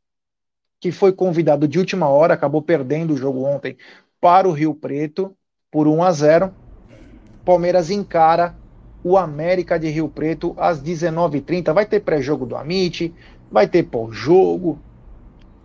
[0.80, 3.76] que foi convidado de última hora, acabou perdendo o jogo ontem
[4.20, 5.36] para o Rio Preto
[5.70, 6.54] por 1 a 0.
[7.44, 8.56] Palmeiras encara
[9.02, 11.72] o América de Rio Preto às 19h30.
[11.72, 13.12] Vai ter pré-jogo do Amit,
[13.50, 14.78] vai ter pós-jogo,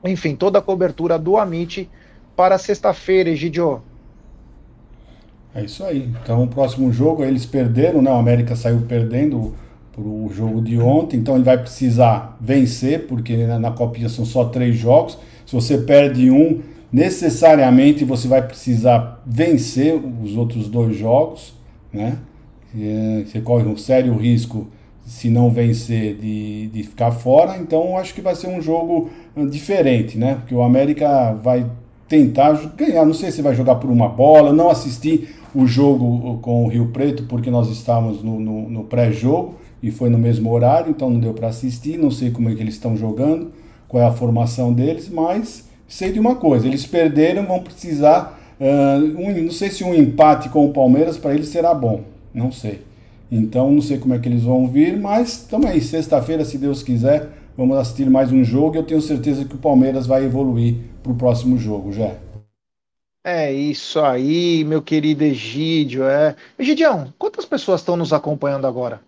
[0.04, 1.89] enfim, toda a cobertura do Amit
[2.36, 3.82] para sexta-feira, Egidio.
[5.54, 6.12] É isso aí.
[6.21, 8.12] Então, o próximo jogo, eles perderam, né?
[8.12, 9.56] O América saiu perdendo
[9.98, 14.76] o jogo de ontem, então ele vai precisar vencer, porque na Copinha são só três
[14.76, 15.17] jogos.
[15.45, 21.54] Se você perde um, necessariamente você vai precisar vencer os outros dois jogos,
[21.93, 22.17] né?
[23.25, 24.67] Você corre um sério risco,
[25.05, 27.57] se não vencer, de, de ficar fora.
[27.57, 30.35] Então, acho que vai ser um jogo ah, diferente, né?
[30.35, 31.65] Porque o América vai
[32.07, 33.05] tentar ganhar.
[33.05, 34.51] Não sei se vai jogar por uma bola.
[34.51, 39.55] Não assisti o jogo com o Rio Preto, porque nós estávamos no, no, no pré-jogo
[39.81, 42.61] e foi no mesmo horário, então não deu para assistir, não sei como é que
[42.61, 43.51] eles estão jogando,
[43.88, 49.21] qual é a formação deles, mas sei de uma coisa, eles perderam, vão precisar, uh,
[49.21, 52.01] um, não sei se um empate com o Palmeiras para eles será bom,
[52.36, 52.82] não sei.
[53.32, 57.30] Então não sei como é que eles vão vir, mas aí, sexta-feira, se Deus quiser,
[57.58, 61.12] vamos assistir mais um jogo e eu tenho certeza que o Palmeiras vai evoluir para
[61.12, 62.15] o próximo jogo, já.
[63.24, 66.04] É isso aí, meu querido Egídio.
[66.04, 66.36] É...
[66.60, 69.02] Egidião, quantas pessoas estão nos acompanhando agora?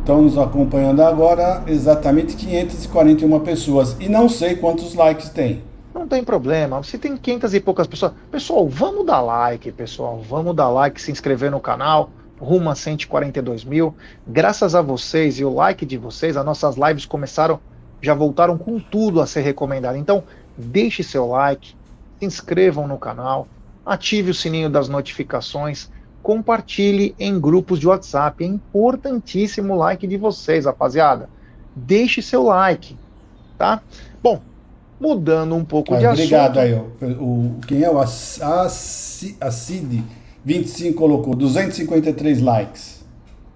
[0.00, 5.62] Estão nos acompanhando agora exatamente 541 pessoas e não sei quantos likes tem.
[5.94, 8.12] Não tem problema, se tem 500 e poucas pessoas.
[8.30, 10.20] Pessoal, vamos dar like, pessoal.
[10.20, 12.10] Vamos dar like, se inscrever no canal.
[12.40, 13.94] Rumo a 142 mil.
[14.26, 17.60] Graças a vocês e o like de vocês, as nossas lives começaram,
[18.02, 19.96] já voltaram com tudo a ser recomendado.
[19.96, 20.24] Então,
[20.58, 21.76] deixe seu like,
[22.18, 23.46] se inscrevam no canal,
[23.86, 25.88] ative o sininho das notificações
[26.24, 28.42] compartilhe em grupos de WhatsApp.
[28.42, 31.28] É importantíssimo o like de vocês, rapaziada.
[31.76, 32.96] Deixe seu like,
[33.58, 33.82] tá?
[34.22, 34.40] Bom,
[35.00, 36.82] mudando um pouco ah, de obrigado assunto.
[36.98, 39.34] Obrigado aí, o, quem é o Acid
[40.44, 43.04] 25 colocou 253 likes.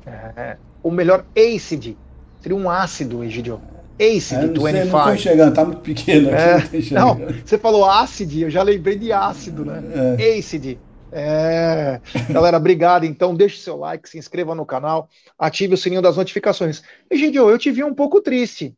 [0.06, 1.96] É, o melhor ACID
[2.40, 3.60] seria um ácido, Egidio.
[4.00, 4.70] ACID é, não 25.
[4.70, 6.92] Sei, não tô enxergando, tá muito pequeno aqui.
[6.92, 9.82] É, não, não, você falou ácido, eu já lembrei de ácido, né?
[10.18, 10.38] É.
[10.38, 10.78] ACID
[11.10, 13.04] é, galera, obrigado.
[13.04, 16.82] Então, deixe seu like, se inscreva no canal, ative o sininho das notificações.
[17.10, 18.74] Egidio, eu te vi um pouco triste.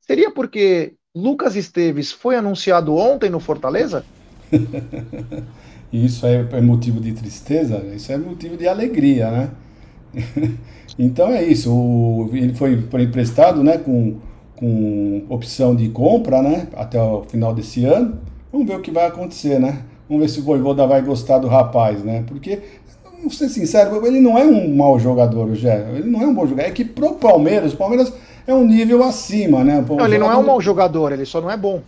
[0.00, 4.04] Seria porque Lucas Esteves foi anunciado ontem no Fortaleza?
[5.92, 7.78] isso é, é motivo de tristeza?
[7.94, 9.50] Isso é motivo de alegria, né?
[10.98, 11.72] então é isso.
[11.72, 14.18] O, ele foi, emprestado, né, com
[14.56, 16.68] com opção de compra, né?
[16.74, 18.18] Até o final desse ano.
[18.52, 19.82] Vamos ver o que vai acontecer, né?
[20.08, 22.24] Vamos ver se o Voivoda vai gostar do rapaz, né?
[22.26, 22.60] Porque,
[23.20, 25.86] vou ser sincero, ele não é um mau jogador, Jé.
[25.94, 26.68] Ele não é um bom jogador.
[26.68, 28.12] É que pro Palmeiras, o Palmeiras
[28.46, 29.84] é um nível acima, né?
[29.88, 31.82] não, ele não é um mau jogador, ele só não é bom.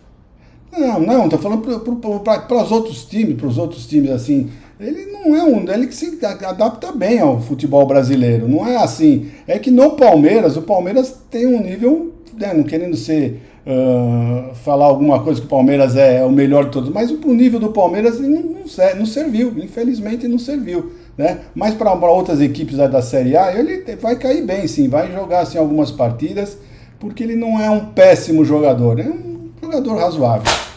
[0.71, 4.49] Não, não, tô falando para os outros times, para os outros times assim.
[4.79, 8.47] Ele não é um, ele que se adapta bem ao futebol brasileiro.
[8.47, 9.31] Não é assim.
[9.47, 14.85] É que no Palmeiras, o Palmeiras tem um nível, né, não querendo ser uh, falar
[14.85, 17.69] alguma coisa que o Palmeiras é, é, o melhor de todos, mas o nível do
[17.69, 18.63] Palmeiras não, não,
[18.97, 20.91] não serviu, infelizmente não serviu.
[21.17, 21.39] Né?
[21.55, 25.39] Mas para outras equipes da, da Série A, ele vai cair bem, sim, vai jogar
[25.39, 26.57] assim, algumas partidas,
[26.99, 30.67] porque ele não é um péssimo jogador, é um jogador razoável.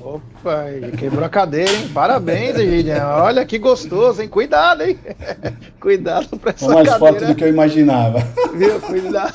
[0.00, 0.64] Opa,
[0.96, 1.90] quebrou a cadeira, hein?
[1.92, 3.20] Parabéns, Egidião.
[3.20, 4.28] Olha que gostoso, hein?
[4.28, 4.98] Cuidado, hein?
[5.78, 6.90] Cuidado pra essa mais cadeira.
[6.90, 8.20] mais forte do que eu imaginava.
[8.54, 8.80] Viu?
[8.80, 9.34] Cuidado.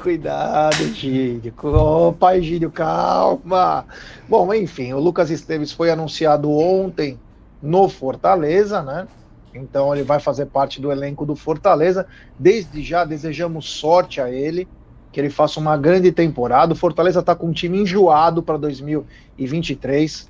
[0.00, 1.52] Cuidado, Egídio.
[1.62, 3.86] Opa, Egídio, calma.
[4.28, 7.18] Bom, enfim, o Lucas Esteves foi anunciado ontem
[7.60, 9.08] no Fortaleza, né?
[9.54, 12.06] Então ele vai fazer parte do elenco do Fortaleza.
[12.38, 14.66] Desde já desejamos sorte a ele,
[15.12, 16.72] que ele faça uma grande temporada.
[16.72, 20.28] O Fortaleza está com um time enjoado para 2023,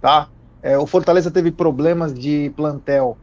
[0.00, 0.28] tá?
[0.62, 3.18] É, o Fortaleza teve problemas de plantel,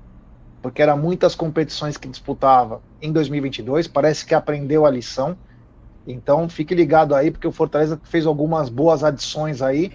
[0.61, 3.87] porque eram muitas competições que disputava em 2022.
[3.87, 5.35] Parece que aprendeu a lição.
[6.05, 9.91] Então fique ligado aí, porque o Fortaleza fez algumas boas adições aí.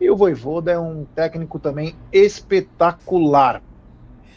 [0.00, 3.62] E o Voivoda é um técnico também espetacular.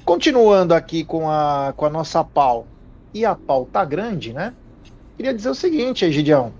[0.06, 2.68] Continuando aqui com a, com a nossa pau.
[3.14, 4.54] E a pau tá grande, né?
[5.16, 6.52] Queria dizer o seguinte, Egidião.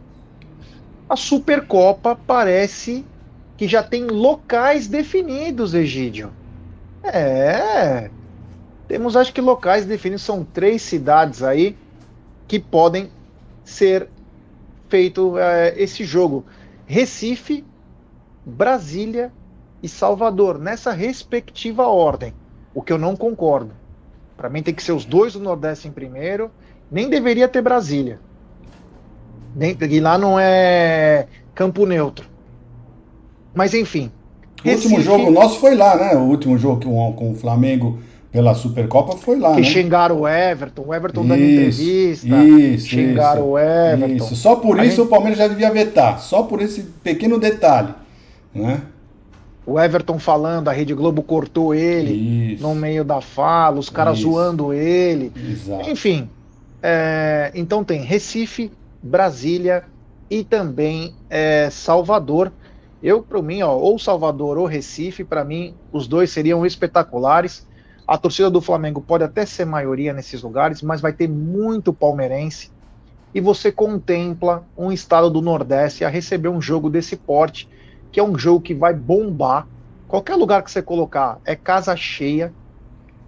[1.10, 3.06] A Supercopa parece
[3.58, 6.32] que já tem locais definidos, Egídio.
[7.04, 8.10] É.
[8.88, 10.24] Temos, acho que, locais definidos.
[10.24, 11.76] São três cidades aí
[12.48, 13.12] que podem
[13.66, 14.08] ser
[14.88, 16.46] feito é, esse jogo.
[16.86, 17.66] Recife,
[18.46, 19.34] Brasília
[19.82, 22.34] e Salvador, nessa respectiva ordem
[22.74, 23.72] o que eu não concordo.
[24.36, 26.50] Para mim tem que ser os dois do Nordeste em primeiro,
[26.92, 28.20] nem deveria ter Brasília.
[29.56, 32.26] Nem, e lá não é campo neutro.
[33.54, 34.12] Mas enfim.
[34.64, 36.16] O Recife, último jogo nosso foi lá, né?
[36.16, 38.00] O último jogo com, com o Flamengo
[38.32, 39.54] pela Supercopa foi lá.
[39.54, 39.68] Que né?
[39.68, 41.84] xingaram o Everton, o Everton isso, dando entrevista.
[41.84, 44.26] Isso, xingaram isso, o Everton.
[44.26, 44.36] Isso.
[44.36, 45.02] Só por isso gente...
[45.02, 46.20] o Palmeiras já devia vetar.
[46.20, 47.94] Só por esse pequeno detalhe.
[48.54, 48.82] Né?
[49.66, 52.64] O Everton falando, a Rede Globo cortou ele Isso.
[52.64, 55.32] no meio da fala, os caras zoando ele.
[55.36, 55.90] Exato.
[55.90, 56.30] Enfim,
[56.82, 58.72] é, então tem Recife,
[59.02, 59.86] Brasília
[60.30, 62.52] e também é, Salvador.
[63.02, 67.66] Eu, para mim, ó, ou Salvador ou Recife, para mim, os dois seriam espetaculares.
[68.06, 72.70] A torcida do Flamengo pode até ser maioria nesses lugares, mas vai ter muito palmeirense.
[73.34, 77.68] E você contempla um estado do Nordeste a receber um jogo desse porte
[78.14, 79.68] que é um jogo que vai bombar.
[80.08, 82.54] Qualquer lugar que você colocar é casa cheia.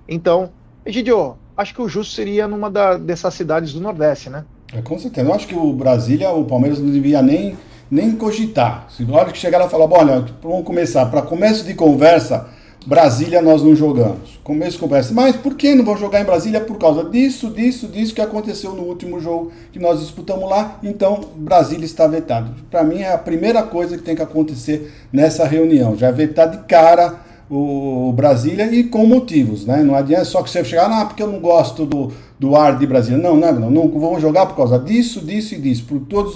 [0.07, 0.51] Então,
[0.85, 4.45] Egidio, acho que o justo seria numa da, dessas cidades do Nordeste, né?
[4.71, 5.27] É, com certeza.
[5.27, 7.57] Eu acho que o Brasília, o Palmeiras não devia nem,
[7.89, 8.85] nem cogitar.
[8.89, 11.07] Se na hora que chegar lá falar, olha, vamos começar.
[11.07, 12.47] Para começo de conversa,
[12.85, 14.39] Brasília nós não jogamos.
[14.43, 15.13] Começo conversa.
[15.13, 16.61] Mas por que não vou jogar em Brasília?
[16.61, 20.79] Por causa disso, disso, disso que aconteceu no último jogo que nós disputamos lá.
[20.83, 22.53] Então, Brasília está vetado.
[22.69, 25.97] Para mim é a primeira coisa que tem que acontecer nessa reunião.
[25.97, 27.19] Já vetar de cara
[27.49, 29.83] o Brasília e com motivos, né?
[29.83, 32.87] Não adianta só que você chegar, ah, porque eu não gosto do, do ar de
[32.87, 33.19] Brasília.
[33.19, 36.35] Não, não, não, não vamos jogar por causa disso, disso e disso, por todas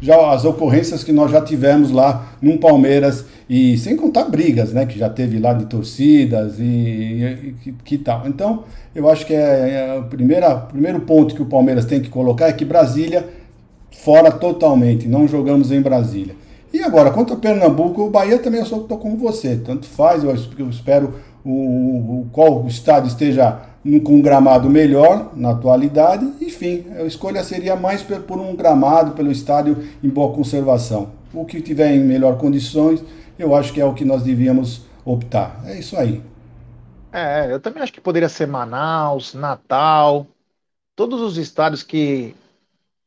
[0.00, 4.84] já as ocorrências que nós já tivemos lá no Palmeiras e sem contar brigas, né,
[4.84, 8.26] que já teve lá de torcidas e, e que, que, tal.
[8.26, 12.48] Então, eu acho que é, é o primeiro ponto que o Palmeiras tem que colocar
[12.48, 13.28] é que Brasília
[13.90, 16.34] fora totalmente, não jogamos em Brasília.
[16.72, 19.56] E agora, quanto a Pernambuco, o Bahia também eu só estou com você.
[19.56, 20.34] Tanto faz, eu,
[20.68, 23.62] espero o, o, qual estado esteja
[24.04, 26.26] com um gramado melhor na atualidade.
[26.40, 31.10] Enfim, a escolha seria mais por um gramado, pelo estádio em boa conservação.
[31.32, 33.02] O que tiver em melhor condições,
[33.38, 35.62] eu acho que é o que nós devíamos optar.
[35.64, 36.22] É isso aí.
[37.10, 40.26] É, eu também acho que poderia ser Manaus, Natal,
[40.94, 42.34] todos os estádios que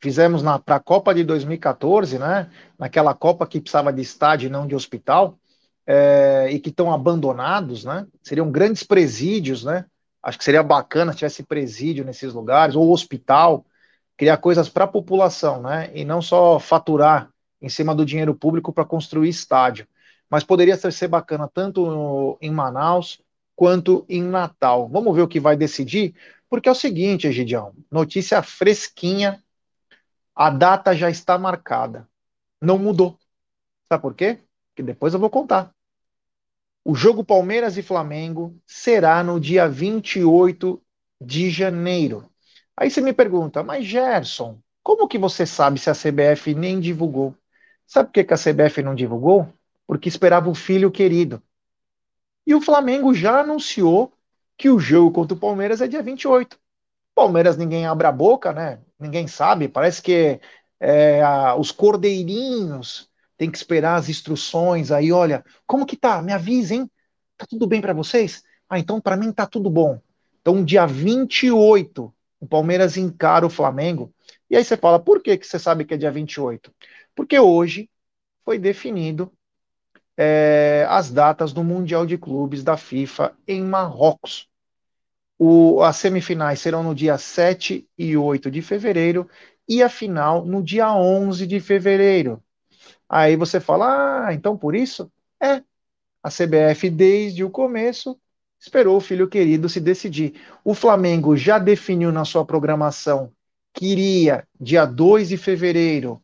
[0.01, 2.49] fizemos para a Copa de 2014, né?
[2.77, 5.37] Naquela Copa que precisava de estádio e não de hospital,
[5.85, 8.07] é, e que estão abandonados, né?
[8.23, 9.85] Seriam grandes presídios, né?
[10.23, 13.65] Acho que seria bacana se tivesse presídio nesses lugares, ou hospital,
[14.17, 15.91] criar coisas para a população, né?
[15.93, 17.29] E não só faturar
[17.61, 19.87] em cima do dinheiro público para construir estádio.
[20.29, 23.21] Mas poderia ser bacana tanto no, em Manaus
[23.55, 24.89] quanto em Natal.
[24.89, 26.15] Vamos ver o que vai decidir,
[26.49, 29.41] porque é o seguinte, Egidião, notícia fresquinha
[30.35, 32.07] A data já está marcada.
[32.61, 33.17] Não mudou.
[33.87, 34.39] Sabe por quê?
[34.75, 35.73] Que depois eu vou contar.
[36.83, 40.81] O jogo Palmeiras e Flamengo será no dia 28
[41.19, 42.29] de janeiro.
[42.75, 47.35] Aí você me pergunta, mas Gerson, como que você sabe se a CBF nem divulgou?
[47.85, 49.47] Sabe por que, que a CBF não divulgou?
[49.85, 51.41] Porque esperava o filho querido.
[52.47, 54.11] E o Flamengo já anunciou
[54.57, 56.59] que o jogo contra o Palmeiras é dia 28.
[57.13, 58.79] Palmeiras ninguém abre a boca, né?
[59.01, 59.67] Ninguém sabe.
[59.67, 60.39] Parece que
[60.79, 64.91] é, a, os cordeirinhos têm que esperar as instruções.
[64.91, 66.21] Aí, olha, como que tá?
[66.21, 66.89] Me avisem.
[67.37, 68.43] Tá tudo bem para vocês?
[68.69, 69.99] Ah, então para mim tá tudo bom.
[70.41, 74.13] Então, dia 28, o Palmeiras encara o Flamengo.
[74.49, 76.73] E aí você fala, por que, que você sabe que é dia 28?
[77.15, 77.89] Porque hoje
[78.43, 79.31] foi definido
[80.17, 84.50] é, as datas do Mundial de Clubes da FIFA em Marrocos.
[85.43, 89.27] O, as semifinais serão no dia 7 e 8 de fevereiro
[89.67, 92.43] e a final no dia 11 de fevereiro.
[93.09, 95.11] Aí você fala, ah, então por isso?
[95.41, 95.63] É.
[96.21, 98.19] A CBF, desde o começo,
[98.59, 100.39] esperou o filho querido se decidir.
[100.63, 103.31] O Flamengo já definiu na sua programação
[103.73, 106.23] que iria dia 2 de fevereiro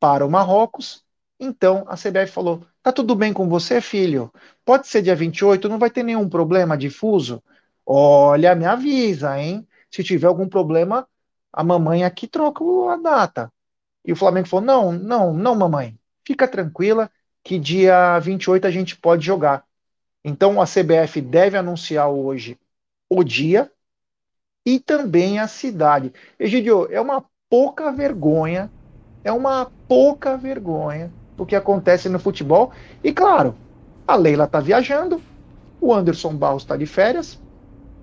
[0.00, 1.04] para o Marrocos.
[1.38, 4.32] Então a CBF falou: tá tudo bem com você, filho?
[4.64, 7.42] Pode ser dia 28, não vai ter nenhum problema difuso?
[7.86, 9.66] Olha, me avisa, hein?
[9.90, 11.06] Se tiver algum problema,
[11.52, 13.52] a mamãe aqui troca a data.
[14.04, 17.10] E o Flamengo falou: não, não, não, mamãe, fica tranquila
[17.42, 19.64] que dia 28 a gente pode jogar.
[20.24, 22.58] Então a CBF deve anunciar hoje
[23.08, 23.70] o dia
[24.64, 26.12] e também a cidade.
[26.38, 28.70] Egidio, é uma pouca vergonha,
[29.22, 32.72] é uma pouca vergonha o que acontece no futebol.
[33.02, 33.54] E claro,
[34.06, 35.22] a Leila está viajando,
[35.80, 37.38] o Anderson Barros está de férias,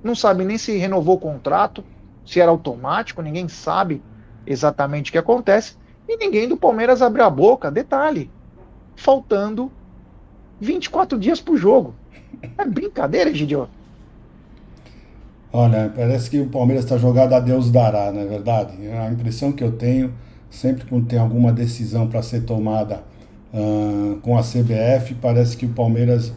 [0.04, 1.84] não sabe nem se renovou o contrato,
[2.26, 4.02] se era automático, ninguém sabe
[4.46, 5.76] exatamente o que acontece.
[6.08, 7.72] E ninguém do Palmeiras abriu a boca.
[7.72, 8.30] Detalhe,
[8.96, 9.72] faltando
[10.60, 11.96] 24 dias para o jogo.
[12.58, 13.70] É brincadeira, Gidio.
[15.52, 18.74] Olha, parece que o Palmeiras está jogado a Deus dará, não é verdade?
[18.90, 20.12] A impressão que eu tenho,
[20.50, 23.04] sempre que tem alguma decisão para ser tomada
[23.54, 26.34] uh, com a CBF, parece que o Palmeiras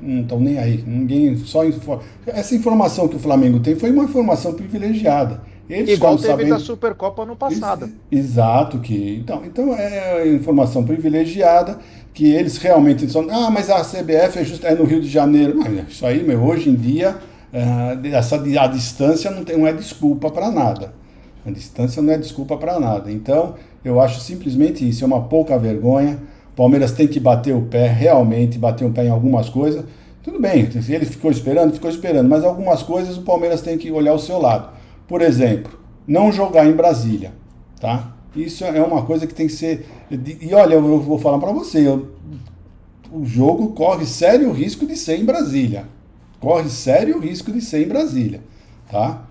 [0.00, 0.82] não estão nem aí.
[0.86, 2.02] Ninguém só informa.
[2.26, 5.40] Essa informação que o Flamengo tem foi uma informação privilegiada.
[5.68, 6.50] Eles Igual teve sabendo...
[6.50, 7.90] da Supercopa no passado.
[8.10, 11.78] Exato, que então, então é informação privilegiada
[12.14, 13.26] que eles realmente são.
[13.30, 15.54] Ah, mas a CBF é, just, é no Rio de Janeiro.
[15.56, 17.16] Mas isso aí, meu, hoje em dia,
[17.52, 20.94] uh, essa, a distância não, tem, não é desculpa para nada.
[21.46, 23.12] A distância não é desculpa para nada.
[23.12, 26.18] Então, eu acho simplesmente isso, é uma pouca vergonha.
[26.58, 29.84] Palmeiras tem que bater o pé, realmente, bater o pé em algumas coisas.
[30.24, 34.12] Tudo bem, ele ficou esperando, ficou esperando, mas algumas coisas o Palmeiras tem que olhar
[34.12, 34.70] o seu lado.
[35.06, 37.32] Por exemplo, não jogar em Brasília,
[37.80, 38.12] tá?
[38.34, 39.86] Isso é uma coisa que tem que ser.
[40.10, 42.08] E olha, eu vou falar para você, eu,
[43.12, 45.84] o jogo corre sério risco de ser em Brasília.
[46.40, 48.40] Corre sério risco de ser em Brasília,
[48.90, 49.28] tá?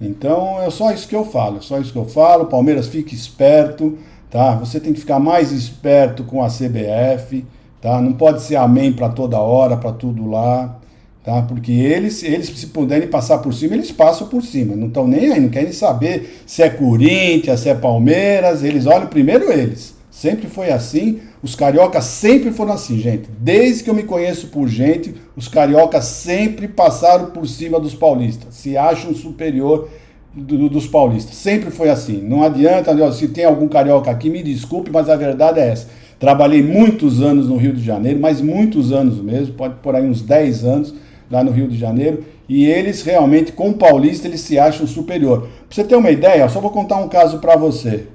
[0.00, 2.46] Então é só isso que eu falo, só isso que eu falo.
[2.46, 3.96] Palmeiras fique esperto
[4.34, 4.56] tá?
[4.56, 7.44] Você tem que ficar mais esperto com a CBF,
[7.80, 8.00] tá?
[8.00, 10.76] Não pode ser amém para toda hora, para tudo lá,
[11.22, 11.40] tá?
[11.42, 14.74] Porque eles, eles se puderem passar por cima, eles passam por cima.
[14.74, 19.06] Não estão nem aí, não querem saber se é Corinthians, se é Palmeiras, eles olham
[19.06, 19.94] primeiro eles.
[20.10, 21.20] Sempre foi assim.
[21.40, 23.28] Os cariocas sempre foram assim, gente.
[23.38, 28.52] Desde que eu me conheço por gente, os cariocas sempre passaram por cima dos paulistas.
[28.56, 29.88] Se acham superior
[30.34, 31.36] do, dos paulistas.
[31.36, 32.20] Sempre foi assim.
[32.20, 35.88] Não adianta, se tem algum carioca aqui, me desculpe, mas a verdade é essa.
[36.18, 40.22] Trabalhei muitos anos no Rio de Janeiro, mas muitos anos mesmo, pode por aí uns
[40.22, 40.94] 10 anos
[41.30, 45.40] lá no Rio de Janeiro, e eles realmente, com o paulista, eles se acham superior.
[45.40, 48.06] Pra você ter uma ideia, só vou contar um caso para você.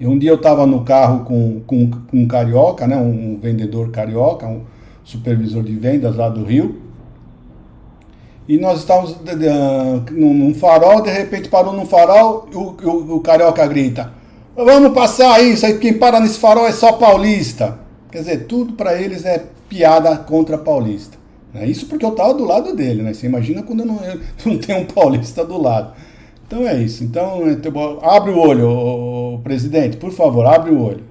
[0.00, 4.46] Um dia eu estava no carro com, com, com, um carioca, né, um vendedor carioca,
[4.46, 4.62] um
[5.04, 6.80] supervisor de vendas lá do Rio,
[8.50, 9.16] e nós estávamos
[10.10, 14.12] num farol, de repente parou num farol o, o, o, carioca grita:
[14.56, 17.78] Vamos passar isso, aí quem para nesse farol é só paulista.
[18.10, 21.16] Quer dizer, tudo para eles é piada contra paulista.
[21.54, 21.66] Né?
[21.66, 23.14] Isso porque eu estava do lado dele, né?
[23.14, 24.00] Você imagina quando não,
[24.44, 25.94] não tem um paulista do lado.
[26.44, 27.04] Então é isso.
[27.04, 27.56] Então, é,
[28.02, 31.04] abre o olho, presidente, por favor, abre o olho.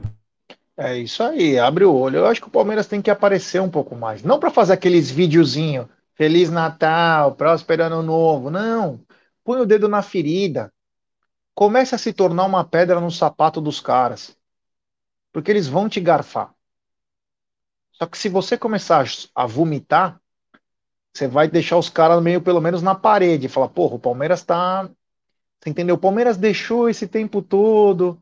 [0.77, 2.17] É isso aí, abre o olho.
[2.17, 4.23] Eu acho que o Palmeiras tem que aparecer um pouco mais.
[4.23, 5.85] Não para fazer aqueles videozinhos
[6.19, 8.49] Feliz Natal, próspero ano novo.
[8.49, 8.99] Não.
[9.41, 10.69] Põe o dedo na ferida.
[11.55, 14.37] Comece a se tornar uma pedra no sapato dos caras.
[15.31, 16.53] Porque eles vão te garfar.
[17.93, 20.19] Só que se você começar a vomitar,
[21.13, 23.47] você vai deixar os caras meio pelo menos na parede.
[23.47, 24.89] Falar, porra, o Palmeiras tá,
[25.61, 25.95] Você entendeu?
[25.95, 28.21] O Palmeiras deixou esse tempo todo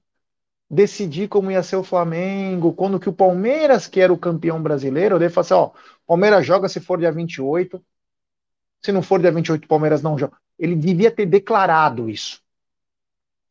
[0.69, 5.15] decidir como ia ser o Flamengo, quando que o Palmeiras, que era o campeão brasileiro,
[5.15, 5.71] ele falou assim, ó,
[6.05, 7.83] Palmeiras joga se for dia 28,
[8.81, 10.37] se não for dia 28, o Palmeiras não joga.
[10.57, 12.41] Ele devia ter declarado isso.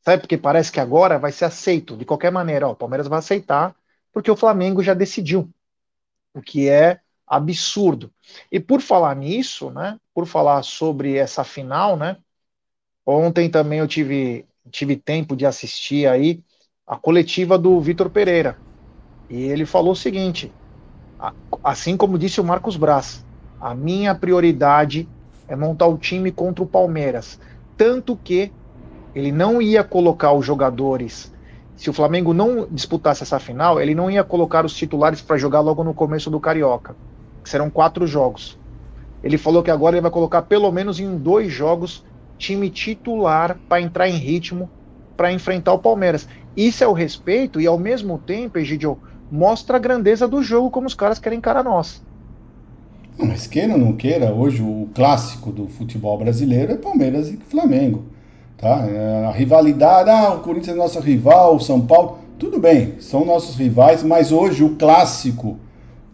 [0.04, 0.20] Sabe?
[0.22, 2.68] Porque parece que agora vai ser aceito de qualquer maneira.
[2.68, 3.74] Ó, o Palmeiras vai aceitar,
[4.12, 5.50] porque o Flamengo já decidiu.
[6.32, 8.12] O que é absurdo.
[8.52, 9.98] E por falar nisso, né?
[10.14, 12.18] Por falar sobre essa final, né?
[13.04, 16.42] Ontem também eu tive, tive tempo de assistir aí
[16.86, 18.56] a coletiva do Vitor Pereira.
[19.28, 20.52] E ele falou o seguinte:
[21.64, 23.24] assim como disse o Marcos Braz,
[23.60, 25.08] a minha prioridade
[25.48, 27.40] é montar o time contra o Palmeiras.
[27.76, 28.52] Tanto que
[29.14, 31.34] ele não ia colocar os jogadores.
[31.74, 35.60] Se o Flamengo não disputasse essa final, ele não ia colocar os titulares para jogar
[35.60, 36.96] logo no começo do Carioca,
[37.42, 38.58] que serão quatro jogos.
[39.22, 42.04] Ele falou que agora ele vai colocar pelo menos em dois jogos
[42.38, 44.70] time titular para entrar em ritmo
[45.16, 46.28] para enfrentar o Palmeiras.
[46.56, 48.98] Isso é o respeito e ao mesmo tempo, Egidio,
[49.30, 52.02] mostra a grandeza do jogo como os caras querem encarar nós.
[53.18, 58.04] Mas queira ou não queira, hoje o clássico do futebol brasileiro é Palmeiras e Flamengo.
[58.56, 58.86] Tá?
[58.86, 63.24] É, a rivalidade, ah, o Corinthians é nosso rival, o São Paulo, tudo bem, são
[63.24, 65.58] nossos rivais, mas hoje o clássico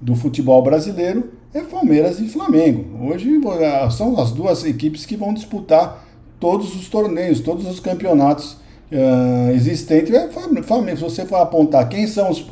[0.00, 3.06] do futebol brasileiro é Palmeiras e Flamengo.
[3.06, 6.04] Hoje é, são as duas equipes que vão disputar
[6.40, 8.61] todos os torneios, todos os campeonatos
[8.92, 10.14] uh, existentes.
[10.14, 12.44] É Flamengo, se você for apontar quem são os,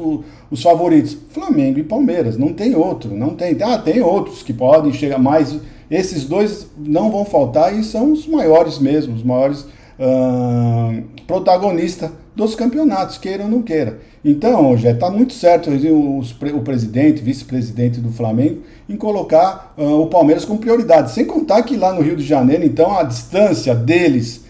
[0.51, 3.57] os favoritos, Flamengo e Palmeiras, não tem outro, não tem.
[3.63, 5.55] Ah, tem outros que podem chegar mais.
[5.91, 9.67] Esses dois não vão faltar e são os maiores mesmo, os maiores
[9.99, 13.99] uh, protagonistas dos campeonatos, queira ou não queira.
[14.25, 20.07] Então, já está muito certo o, o presidente, vice-presidente do Flamengo, em colocar uh, o
[20.07, 21.11] Palmeiras como prioridade.
[21.11, 24.45] Sem contar que lá no Rio de Janeiro, então, a distância deles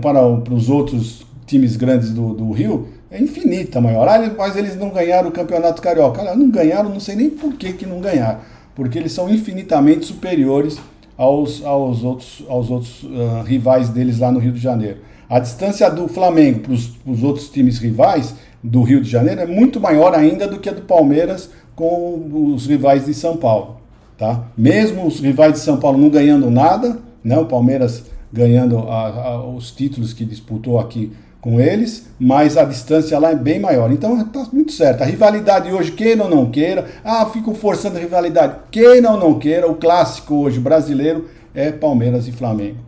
[0.00, 4.08] para, para os outros times grandes do, do Rio é infinita maior.
[4.08, 6.22] Ah, mas eles não ganharam o Campeonato Carioca.
[6.22, 8.40] Cara, não ganharam, não sei nem por que, que não ganharam.
[8.74, 10.78] Porque eles são infinitamente superiores
[11.16, 14.98] aos, aos outros, aos outros uh, rivais deles lá no Rio de Janeiro.
[15.28, 19.80] A distância do Flamengo para os outros times rivais do Rio de Janeiro é muito
[19.80, 23.80] maior ainda do que a do Palmeiras com os rivais de São Paulo.
[24.16, 24.44] Tá?
[24.56, 27.38] Mesmo os rivais de São Paulo não ganhando nada, né?
[27.38, 28.04] o Palmeiras
[28.36, 33.34] ganhando a, a, os títulos que disputou aqui com eles, mas a distância lá é
[33.34, 33.90] bem maior.
[33.90, 35.02] Então está muito certo.
[35.02, 39.38] A rivalidade hoje, queira ou não queira, ah, fico forçando a rivalidade, queira ou não
[39.38, 42.78] queira, o clássico hoje brasileiro é Palmeiras e Flamengo.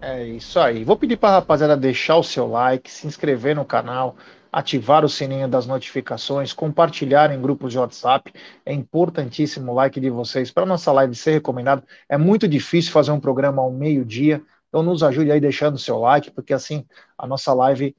[0.00, 0.84] É isso aí.
[0.84, 4.16] Vou pedir para a rapaziada deixar o seu like, se inscrever no canal,
[4.56, 8.32] ativar o sininho das notificações, compartilhar em grupos de WhatsApp.
[8.64, 11.84] É importantíssimo o like de vocês para nossa live ser recomendada.
[12.08, 14.42] É muito difícil fazer um programa ao meio-dia.
[14.68, 16.86] Então nos ajude aí deixando o seu like, porque assim
[17.18, 17.94] a nossa live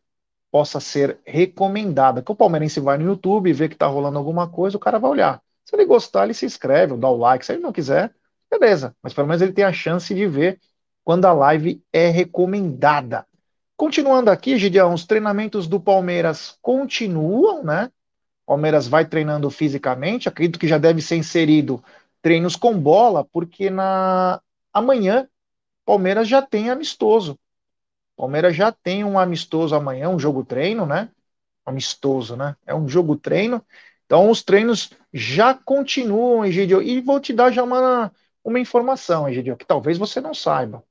[0.51, 2.23] possa ser recomendada.
[2.23, 5.11] Que o palmeirense vai no YouTube vê que está rolando alguma coisa, o cara vai
[5.11, 5.39] olhar.
[5.63, 7.45] Se ele gostar, ele se inscreve, dá o like.
[7.45, 8.11] Se ele não quiser,
[8.49, 8.95] beleza.
[9.03, 10.59] Mas pelo menos ele tem a chance de ver
[11.03, 13.26] quando a live é recomendada.
[13.77, 17.91] Continuando aqui, Gideão, os treinamentos do Palmeiras continuam, né?
[18.43, 21.83] Palmeiras vai treinando fisicamente, acredito que já deve ser inserido
[22.19, 24.41] treinos com bola, porque na
[24.73, 25.29] amanhã
[25.85, 27.37] Palmeiras já tem amistoso.
[28.15, 31.11] Palmeiras já tem um amistoso amanhã, um jogo treino, né?
[31.63, 32.55] Amistoso, né?
[32.65, 33.63] É um jogo treino.
[34.07, 36.81] Então os treinos já continuam, Egidio.
[36.81, 38.11] E vou te dar já uma,
[38.43, 40.83] uma informação, Egidio, que talvez você não saiba.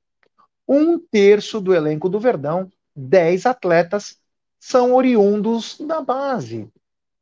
[0.68, 4.16] Um terço do elenco do Verdão, 10 atletas,
[4.58, 6.66] são oriundos da base.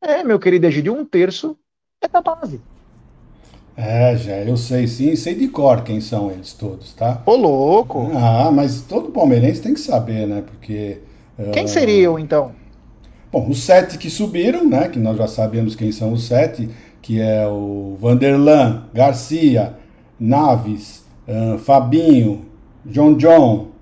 [0.01, 1.59] É, meu querido Egidio, um terço
[2.01, 2.61] é da base.
[3.77, 7.21] É, já, eu sei sim, sei de cor quem são eles todos, tá?
[7.27, 8.09] Ô, louco!
[8.15, 10.45] Ah, mas todo palmeirense tem que saber, né?
[10.47, 10.99] Porque.
[11.53, 11.69] Quem uh...
[11.69, 12.53] seriam, então?
[13.33, 14.89] Bom, os sete que subiram, né?
[14.89, 16.71] Que nós já sabemos quem são os sete,
[17.03, 19.77] que é o Vanderlan, Garcia,
[20.21, 22.45] Naves, uh, Fabinho,
[22.87, 23.74] John John,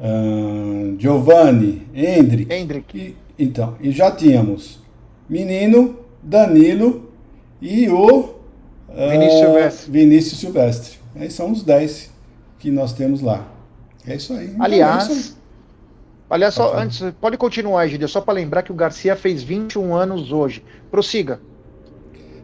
[0.00, 2.52] uh, Giovanni, Hendrick.
[2.52, 2.98] Hendrick.
[2.98, 4.80] E, então, e já tínhamos
[5.28, 7.10] Menino, Danilo
[7.60, 8.34] e o
[8.88, 9.92] Vinícius uh, Silvestre.
[9.92, 10.98] Vinícius Silvestre.
[11.14, 12.10] Aí são os 10
[12.58, 13.46] que nós temos lá.
[14.06, 14.46] É isso aí.
[14.46, 15.36] Então, aliás, é isso aí.
[16.30, 20.32] aliás só, antes, pode continuar, Gideon, só para lembrar que o Garcia fez 21 anos
[20.32, 20.62] hoje.
[20.90, 21.40] Prossiga.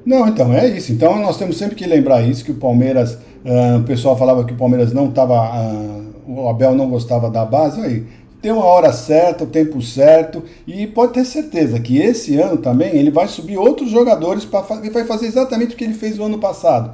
[0.04, 0.92] Não, então é isso.
[0.92, 4.52] Então nós temos sempre que lembrar isso, que o Palmeiras, uh, o pessoal falava que
[4.52, 8.06] o Palmeiras não estava, uh, o Abel não gostava da base, aí
[8.40, 12.94] tem uma hora certa, o tempo certo, e pode ter certeza que esse ano também
[12.94, 16.38] ele vai subir outros jogadores para vai fazer exatamente o que ele fez no ano
[16.38, 16.92] passado.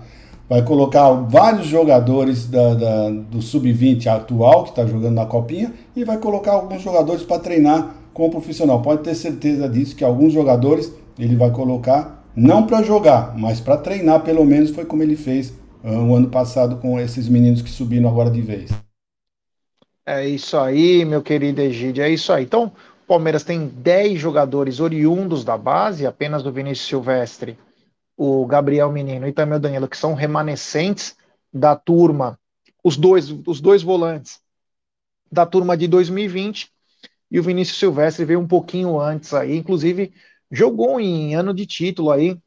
[0.49, 6.05] vai colocar vários jogadores da, da, do sub-20 atual que está jogando na copinha e
[6.05, 8.80] vai colocar alguns jogadores para treinar com o profissional.
[8.80, 13.76] Pode ter certeza disso que alguns jogadores ele vai colocar não para jogar, mas para
[13.76, 15.53] treinar pelo menos foi como ele fez
[15.85, 18.70] uh, o ano passado com esses meninos que subiram agora de vez.
[20.05, 22.45] É isso aí, meu querido Egídio, é isso aí.
[22.45, 22.73] Então,
[23.05, 27.57] o Palmeiras tem 10 jogadores oriundos da base, apenas do Vinícius Silvestre,
[28.17, 31.17] o Gabriel Menino e também o Danilo, que são remanescentes
[31.53, 32.39] da turma,
[32.83, 34.41] os dois, os dois volantes
[35.31, 36.71] da turma de 2020,
[37.31, 40.13] e o Vinícius Silvestre veio um pouquinho antes aí, inclusive
[40.51, 42.39] jogou em ano de título aí,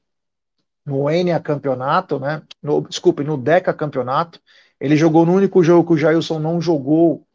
[0.85, 2.43] no Enia campeonato, né?
[2.61, 4.39] No, desculpe, no Deca campeonato.
[4.79, 7.25] Ele jogou no único jogo que o Jailson não jogou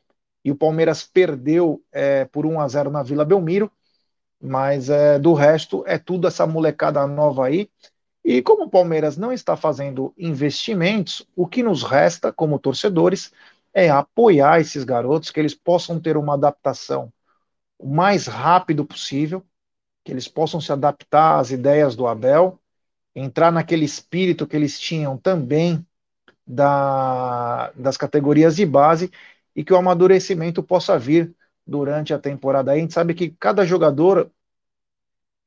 [0.44, 3.70] e o Palmeiras perdeu é, por 1 a 0 na Vila Belmiro,
[4.40, 7.70] mas é, do resto é tudo essa molecada nova aí.
[8.24, 13.32] E como o Palmeiras não está fazendo investimentos, o que nos resta como torcedores
[13.72, 17.12] é apoiar esses garotos, que eles possam ter uma adaptação
[17.78, 19.44] o mais rápido possível,
[20.04, 22.58] que eles possam se adaptar às ideias do Abel,
[23.14, 25.84] entrar naquele espírito que eles tinham também
[26.46, 29.10] da, das categorias de base
[29.54, 31.34] e que o amadurecimento possa vir
[31.66, 32.72] durante a temporada.
[32.72, 34.30] A gente sabe que cada jogador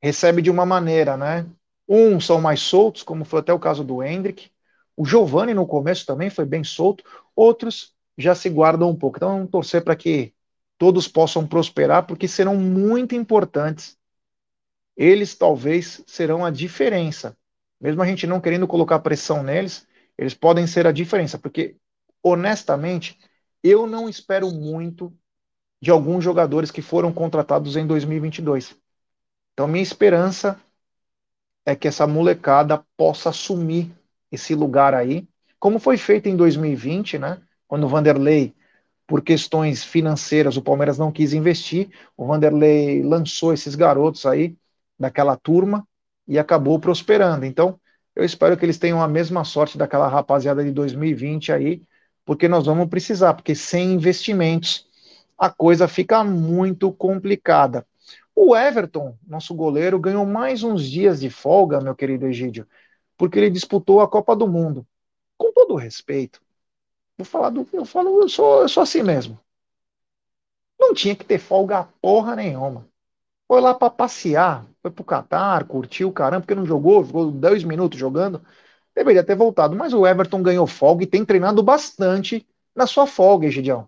[0.02, 1.46] recebe de uma maneira, né?
[1.88, 4.50] Uns são mais soltos, como foi até o caso do Hendrick.
[4.96, 9.18] O Giovani no começo também foi bem solto, outros já se guardam um pouco.
[9.18, 10.32] Então, vamos torcer para que
[10.78, 13.96] todos possam prosperar, porque serão muito importantes.
[14.96, 17.36] Eles talvez serão a diferença.
[17.80, 19.86] Mesmo a gente não querendo colocar pressão neles,
[20.16, 21.76] eles podem ser a diferença, porque
[22.22, 23.18] honestamente,
[23.64, 25.12] eu não espero muito
[25.80, 28.76] de alguns jogadores que foram contratados em 2022.
[29.54, 30.60] Então, minha esperança
[31.64, 33.90] é que essa molecada possa assumir
[34.30, 35.26] esse lugar aí,
[35.58, 37.40] como foi feito em 2020, né?
[37.66, 38.54] Quando o Vanderlei,
[39.06, 44.56] por questões financeiras, o Palmeiras não quis investir, o Vanderlei lançou esses garotos aí
[44.98, 45.86] daquela turma
[46.28, 47.46] e acabou prosperando.
[47.46, 47.80] Então,
[48.14, 51.82] eu espero que eles tenham a mesma sorte daquela rapaziada de 2020 aí,
[52.24, 54.88] porque nós vamos precisar, porque sem investimentos
[55.38, 57.86] a coisa fica muito complicada.
[58.34, 62.66] O Everton, nosso goleiro, ganhou mais uns dias de folga, meu querido Egídio,
[63.16, 64.86] porque ele disputou a Copa do Mundo.
[65.36, 66.40] Com todo respeito,
[67.18, 67.68] vou falar do.
[67.72, 69.38] Eu falo, eu sou, eu sou assim mesmo.
[70.78, 72.88] Não tinha que ter folga porra nenhuma.
[73.46, 77.98] Foi lá para passear, foi pro Catar, curtiu, caramba, porque não jogou, ficou 10 minutos
[77.98, 78.44] jogando
[78.94, 79.76] deveria ter voltado.
[79.76, 83.86] Mas o Everton ganhou folga e tem treinado bastante na sua folga, Egidião.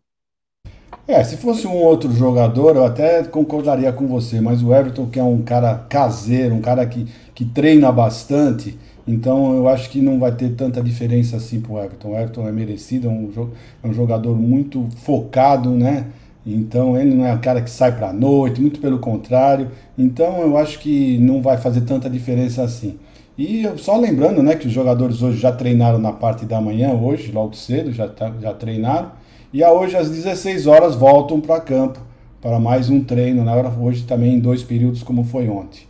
[1.08, 5.20] É, se fosse um outro jogador, eu até concordaria com você, mas o Everton, que
[5.20, 8.76] é um cara caseiro, um cara que, que treina bastante,
[9.06, 12.10] então eu acho que não vai ter tanta diferença assim pro Everton.
[12.10, 13.50] O Everton é merecido, é um,
[13.84, 16.06] é um jogador muito focado, né?
[16.44, 19.70] Então ele não é um cara que sai pra noite, muito pelo contrário.
[19.96, 22.98] Então eu acho que não vai fazer tanta diferença assim.
[23.38, 27.30] E só lembrando né, que os jogadores hoje já treinaram na parte da manhã, hoje,
[27.30, 29.12] logo cedo, já, tá, já treinaram.
[29.52, 32.00] E a hoje, às 16 horas, voltam para campo
[32.40, 33.44] para mais um treino.
[33.44, 33.52] Né?
[33.78, 35.86] Hoje também em dois períodos, como foi ontem.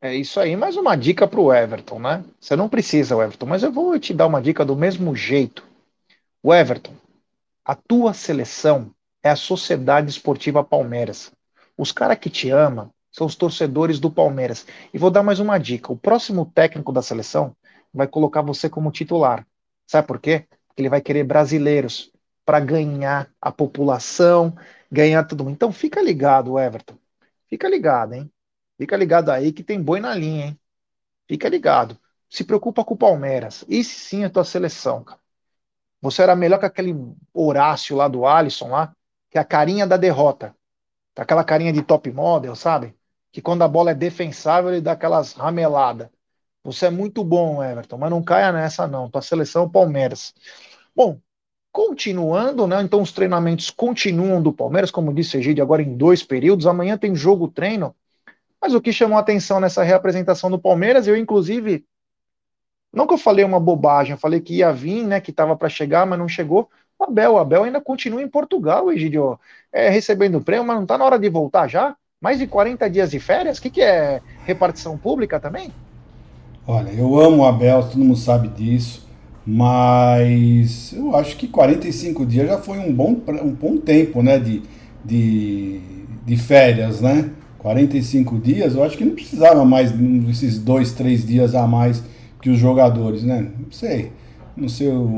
[0.00, 0.56] É isso aí.
[0.56, 2.24] Mais uma dica para o Everton, né?
[2.40, 5.64] Você não precisa, Everton, mas eu vou te dar uma dica do mesmo jeito.
[6.42, 6.94] O Everton,
[7.64, 8.90] a tua seleção
[9.22, 11.30] é a Sociedade Esportiva Palmeiras.
[11.78, 14.66] Os caras que te amam, são os torcedores do Palmeiras.
[14.92, 17.54] E vou dar mais uma dica: o próximo técnico da seleção
[17.92, 19.46] vai colocar você como titular.
[19.86, 20.46] Sabe por quê?
[20.66, 22.10] Porque ele vai querer brasileiros
[22.44, 24.56] para ganhar a população,
[24.90, 25.48] ganhar tudo.
[25.50, 26.96] Então fica ligado, Everton.
[27.48, 28.32] Fica ligado, hein?
[28.78, 30.60] Fica ligado aí que tem boi na linha, hein?
[31.28, 31.98] Fica ligado.
[32.28, 33.64] Se preocupa com o Palmeiras.
[33.68, 35.20] Esse sim é tua seleção, cara.
[36.00, 36.94] Você era melhor que aquele
[37.32, 38.94] Horácio lá do Alisson lá,
[39.30, 40.56] que é a carinha da derrota.
[41.16, 42.96] Aquela carinha de top model, sabe?
[43.32, 46.08] Que quando a bola é defensável ele dá aquelas rameladas.
[46.64, 49.10] Você é muito bom, Everton, mas não caia nessa não.
[49.10, 50.34] Tua seleção é Palmeiras.
[50.94, 51.18] Bom,
[51.72, 52.80] continuando, né?
[52.82, 56.66] Então os treinamentos continuam do Palmeiras, como disse Egide, agora em dois períodos.
[56.66, 57.96] Amanhã tem jogo treino.
[58.60, 61.84] Mas o que chamou a atenção nessa reapresentação do Palmeiras, eu inclusive
[62.92, 65.68] não que eu falei uma bobagem, eu falei que ia vir, né, que estava para
[65.68, 66.70] chegar, mas não chegou.
[66.98, 69.40] O Abel, o Abel ainda continua em Portugal, Egidio,
[69.72, 71.96] é, recebendo prêmio, mas não está na hora de voltar já?
[72.22, 73.58] Mais de 40 dias de férias?
[73.58, 75.72] O que, que é repartição pública também?
[76.64, 79.04] Olha, eu amo o Abel, todo mundo sabe disso,
[79.44, 84.62] mas eu acho que 45 dias já foi um bom, um bom tempo né, de,
[85.04, 85.80] de,
[86.24, 87.28] de férias, né?
[87.58, 92.04] 45 dias, eu acho que não precisava mais desses dois, três dias a mais
[92.40, 93.48] que os jogadores, né?
[93.58, 94.12] Não sei.
[94.56, 94.86] Não sei.
[94.86, 95.10] Eu,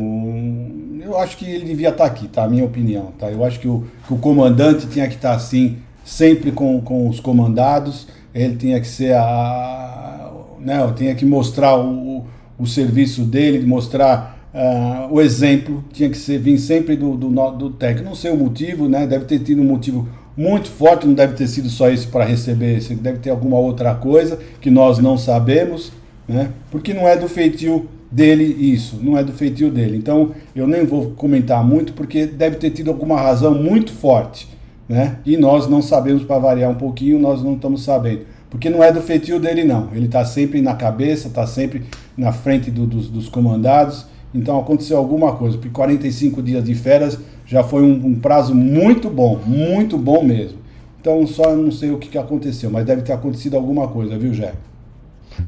[1.03, 2.45] eu acho que ele devia estar aqui, tá?
[2.45, 3.31] A minha opinião, tá?
[3.31, 7.21] Eu acho que o, que o comandante tinha que estar assim, sempre com, com os
[7.21, 8.07] comandados.
[8.35, 10.31] Ele tinha que ser a.
[10.61, 12.25] Né, tinha que mostrar o,
[12.59, 17.71] o serviço dele, mostrar uh, o exemplo, tinha que ser, vir sempre do, do, do
[17.71, 18.09] técnico.
[18.09, 19.07] Não sei o motivo, né?
[19.07, 22.81] Deve ter tido um motivo muito forte, não deve ter sido só isso para receber,
[22.95, 25.93] deve ter alguma outra coisa que nós não sabemos,
[26.27, 26.51] né?
[26.71, 29.97] Porque não é do feitio dele isso, não é do feitio dele.
[29.97, 34.49] Então eu nem vou comentar muito porque deve ter tido alguma razão muito forte,
[34.89, 35.19] né?
[35.25, 38.23] E nós não sabemos para variar um pouquinho, nós não estamos sabendo.
[38.51, 39.89] Porque não é do feitio dele não.
[39.93, 41.85] Ele está sempre na cabeça, está sempre
[42.17, 44.07] na frente do, dos, dos comandados.
[44.33, 49.09] Então aconteceu alguma coisa, porque 45 dias de férias já foi um, um, prazo muito
[49.09, 50.59] bom, muito bom mesmo.
[51.01, 54.35] Então só não sei o que, que aconteceu, mas deve ter acontecido alguma coisa, viu,
[54.35, 54.55] Jé?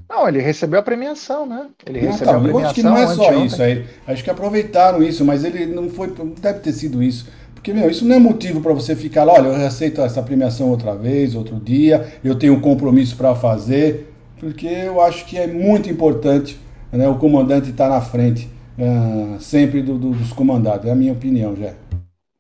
[0.09, 1.67] Não, ele recebeu a premiação, né?
[1.87, 2.61] Ele não, recebeu tá, a premiação.
[2.61, 3.85] Eu acho que não é só isso aí.
[4.07, 6.13] Acho que aproveitaram isso, mas ele não foi.
[6.41, 7.29] Deve ter sido isso.
[7.67, 10.71] Porque, meu, isso não é motivo para você ficar lá, olha, eu aceito essa premiação
[10.71, 15.49] outra vez, outro dia, eu tenho um compromisso para fazer, porque eu acho que é
[15.49, 16.57] muito importante
[16.93, 18.49] né, o comandante estar tá na frente
[18.79, 20.87] uh, sempre do, do, dos comandados.
[20.87, 21.75] É a minha opinião, já.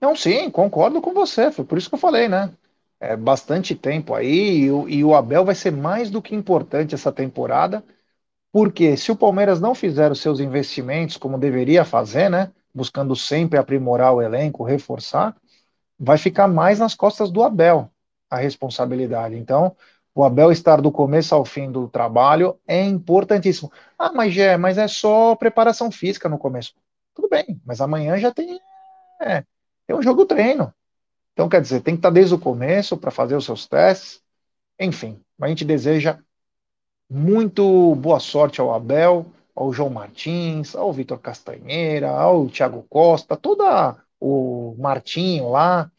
[0.00, 1.50] Não, sim, concordo com você.
[1.50, 2.48] Foi por isso que eu falei, né?
[3.00, 6.94] É bastante tempo aí e o, e o Abel vai ser mais do que importante
[6.94, 7.82] essa temporada,
[8.52, 12.52] porque se o Palmeiras não fizer os seus investimentos como deveria fazer, né?
[12.76, 15.34] Buscando sempre aprimorar o elenco, reforçar,
[15.98, 17.90] vai ficar mais nas costas do Abel
[18.28, 19.34] a responsabilidade.
[19.34, 19.74] Então,
[20.14, 23.72] o Abel estar do começo ao fim do trabalho é importantíssimo.
[23.98, 26.74] Ah, mas é, mas é só preparação física no começo.
[27.14, 28.60] Tudo bem, mas amanhã já tem,
[29.22, 29.42] é,
[29.86, 30.70] tem um jogo treino.
[31.32, 34.22] Então, quer dizer, tem que estar desde o começo para fazer os seus testes.
[34.78, 36.18] Enfim, a gente deseja
[37.08, 43.96] muito boa sorte ao Abel, ao João Martins, ao Vitor Castanheira, ao Thiago Costa, toda
[44.20, 45.90] o Martinho lá,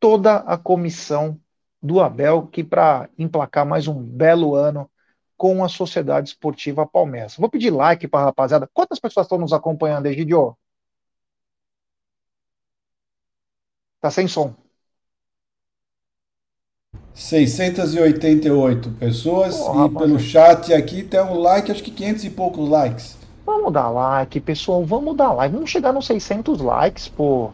[0.00, 1.38] toda a comissão
[1.82, 4.90] do Abel, que para emplacar mais um belo ano
[5.36, 7.36] com a Sociedade Esportiva Palmeiras.
[7.36, 8.70] Vou pedir like para a rapaziada.
[8.72, 10.56] Quantas pessoas estão nos acompanhando, Egidio?
[14.00, 14.54] Tá sem som.
[17.14, 22.68] 688 pessoas oh, e pelo chat aqui tem um like, acho que 500 e poucos
[22.68, 23.18] likes.
[23.44, 25.54] Vamos dar like, pessoal, vamos dar like.
[25.54, 27.50] Vamos chegar nos 600 likes, pô.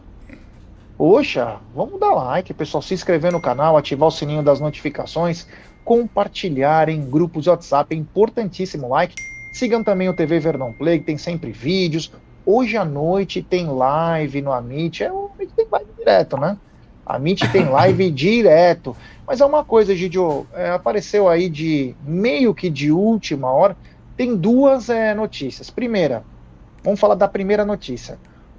[0.97, 5.47] Poxa, vamos dar like, pessoal, se inscrever no canal, ativar o sininho das notificações,
[5.85, 9.15] compartilhar em grupos de WhatsApp, é importantíssimo like.
[9.53, 12.13] Sigam também o TV Vernon Play, que tem sempre vídeos.
[12.45, 16.57] Hoje à noite tem live no Amit, é o Amit tem live direto, né?
[17.05, 18.97] A Amit tem live direto.
[19.29, 23.77] Mas é uma coisa, Gidio, é, apareceu aí de meio que de última hora.
[24.17, 25.71] Tem duas é, notícias.
[25.71, 26.25] Primeira,
[26.83, 28.19] vamos falar da primeira notícia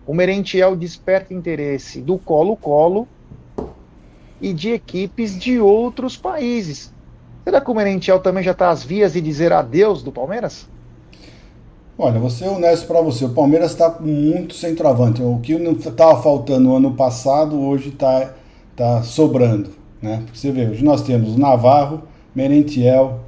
[0.10, 3.08] o Merentiel desperta interesse do Colo-Colo
[4.42, 6.92] e de equipes de outros países.
[7.44, 10.68] Será que o Merentiel também já está às vias de dizer adeus do Palmeiras?
[11.96, 13.26] Olha, vou ser honesto para você.
[13.26, 15.22] O Palmeiras está com muito centroavante.
[15.22, 18.34] O que não estava faltando no ano passado, hoje está
[18.76, 19.70] tá sobrando.
[20.02, 20.22] Né?
[20.26, 23.20] Porque você vê, hoje nós temos o Navarro, Merentiel,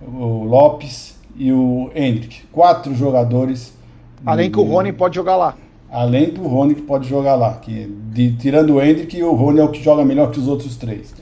[0.00, 2.42] o Lopes e o Hendrick.
[2.52, 3.72] Quatro jogadores.
[4.24, 5.54] Além que o Rony pode jogar lá.
[5.90, 7.54] Além do Rony que pode jogar lá.
[7.54, 10.76] Que, de, tirando o Hendrick, o Rony é o que joga melhor que os outros
[10.76, 11.14] três.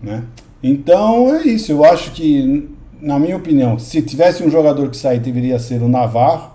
[0.00, 0.22] Né?
[0.62, 1.72] Então é isso.
[1.72, 2.68] Eu acho que,
[3.00, 6.52] na minha opinião, se tivesse um jogador que sair, deveria ser o Navarro.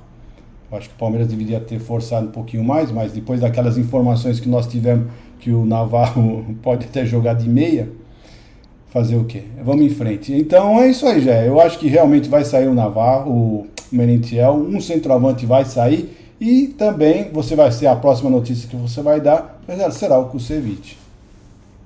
[0.72, 4.40] Eu acho que o Palmeiras deveria ter forçado um pouquinho mais, mas depois daquelas informações
[4.40, 5.08] que nós tivemos
[5.40, 7.90] que o Navarro pode até jogar de meia,
[8.90, 9.44] fazer o quê?
[9.64, 10.34] Vamos em frente.
[10.34, 11.44] Então é isso aí, já.
[11.44, 16.68] Eu acho que realmente vai sair o Navarro, o Merentiel, um centroavante vai sair e
[16.68, 20.98] também você vai ser a próxima notícia que você vai dar, mas será o Kusevich.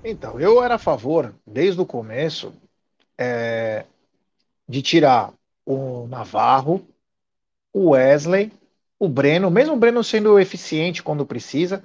[0.04, 2.54] Então, eu era a favor, desde o começo,
[3.18, 3.86] é,
[4.68, 5.34] de tirar
[5.66, 6.82] o Navarro,
[7.74, 8.52] o Wesley,
[9.00, 11.84] o Breno, mesmo o Breno sendo eficiente quando precisa,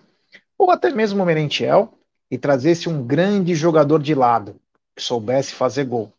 [0.59, 1.95] ou até mesmo o Merentiel,
[2.31, 4.61] e trazer-se um grande jogador de lado,
[4.95, 6.13] que soubesse fazer gol.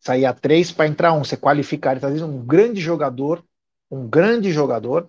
[0.00, 3.44] Sair a três para entrar um, você qualificar e trazer um grande jogador,
[3.90, 5.08] um grande jogador,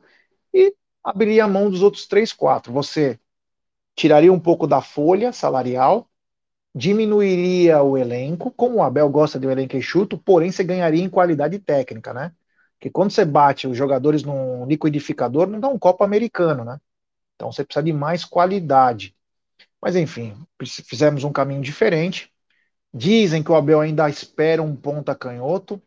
[0.53, 2.73] e abriria a mão dos outros três, quatro.
[2.73, 3.19] Você
[3.95, 6.09] tiraria um pouco da folha salarial,
[6.75, 11.09] diminuiria o elenco, como o Abel gosta de um elenco enxuto, porém você ganharia em
[11.09, 12.33] qualidade técnica, né?
[12.77, 16.79] Porque quando você bate os jogadores num liquidificador, não dá um copo americano, né?
[17.39, 19.15] Então você precisa de mais qualidade.
[19.81, 20.35] Mas enfim,
[20.85, 22.33] fizemos um caminho diferente.
[22.93, 25.81] Dizem que o Abel ainda espera um ponta canhoto.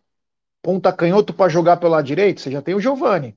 [0.63, 3.37] ponta canhoto para jogar pelo lado direito, você já tem o Giovani.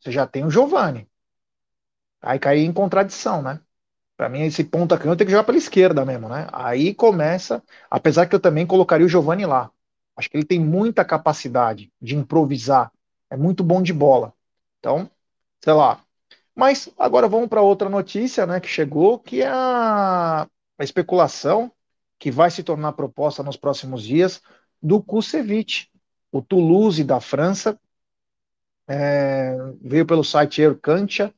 [0.00, 1.08] Você já tem o Giovani.
[2.20, 3.60] Aí cai em contradição, né?
[4.16, 6.48] Para mim, esse ponta canhoto tem que jogar pela esquerda mesmo, né?
[6.52, 9.72] Aí começa, apesar que eu também colocaria o Giovani lá.
[10.16, 12.92] Acho que ele tem muita capacidade de improvisar.
[13.30, 14.34] É muito bom de bola.
[14.80, 15.10] Então,
[15.64, 16.03] sei lá.
[16.54, 20.46] Mas agora vamos para outra notícia, né, que chegou, que é a,
[20.78, 21.70] a especulação
[22.18, 24.40] que vai se tornar proposta nos próximos dias
[24.80, 25.90] do Kusevich,
[26.30, 27.78] o Toulouse da França,
[28.86, 31.34] é, veio pelo site Ercantia,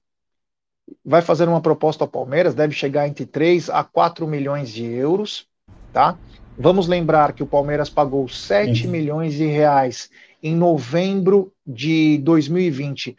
[1.04, 5.48] vai fazer uma proposta ao Palmeiras, deve chegar entre 3 a 4 milhões de euros,
[5.92, 6.18] tá?
[6.58, 8.88] Vamos lembrar que o Palmeiras pagou 7 Sim.
[8.88, 10.10] milhões de reais
[10.42, 13.16] em novembro de 2020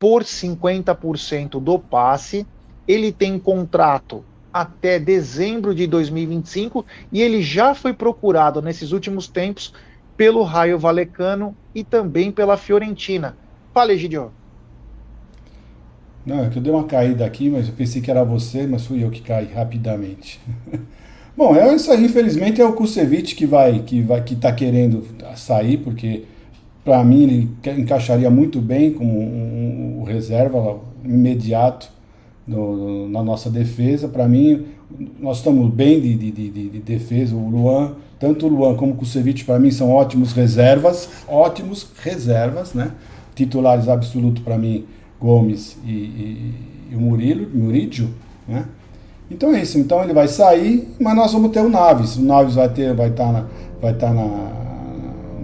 [0.00, 2.46] por 50% do passe.
[2.88, 9.72] Ele tem contrato até dezembro de 2025 e ele já foi procurado nesses últimos tempos
[10.16, 13.36] pelo Raio Valecano e também pela Fiorentina.
[13.72, 14.32] Fala, Egidio.
[16.26, 18.86] Não, é que eu dei uma caída aqui, mas eu pensei que era você, mas
[18.86, 20.40] fui eu que caí rapidamente.
[21.36, 25.06] Bom, é isso aí, infelizmente é o Kusevich que vai que vai que tá querendo
[25.36, 26.24] sair, porque
[26.90, 31.88] para mim ele encaixaria muito bem como um, um reserva imediato
[32.48, 34.08] na nossa defesa.
[34.08, 34.66] Para mim,
[35.20, 37.36] nós estamos bem de, de, de, de, defesa.
[37.36, 42.74] O Luan, tanto o Luan como o Kusevich, para mim, são ótimos reservas, ótimos reservas,
[42.74, 42.90] né?
[43.36, 44.84] Titulares absolutos para mim,
[45.20, 46.54] Gomes e, e,
[46.90, 48.10] e o Murilo, Murídio,
[48.48, 48.64] né?
[49.30, 49.78] Então é isso.
[49.78, 52.16] Então ele vai sair, mas nós vamos ter o Naves.
[52.16, 53.46] O Naves vai ter, vai estar tá na,
[53.80, 54.59] vai estar tá na,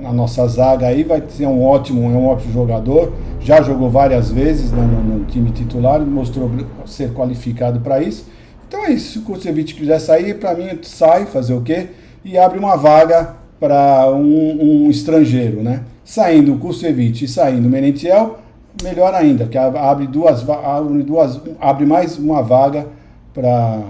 [0.06, 3.12] na nossa zaga aí, vai ser um ótimo, é um ótimo jogador.
[3.40, 6.50] Já jogou várias vezes né, no, no, time titular, mostrou
[6.86, 8.26] ser qualificado para isso.
[8.68, 9.12] Então é isso.
[9.12, 11.88] Se o Kusevich quiser sair, para mim sai, fazer o quê?
[12.24, 15.82] E abre uma vaga para um, um, estrangeiro, né?
[16.04, 18.38] Saindo o Kusevich e saindo o Menentiel,
[18.82, 22.86] melhor ainda, porque abre duas, abre duas, abre mais uma vaga
[23.34, 23.82] para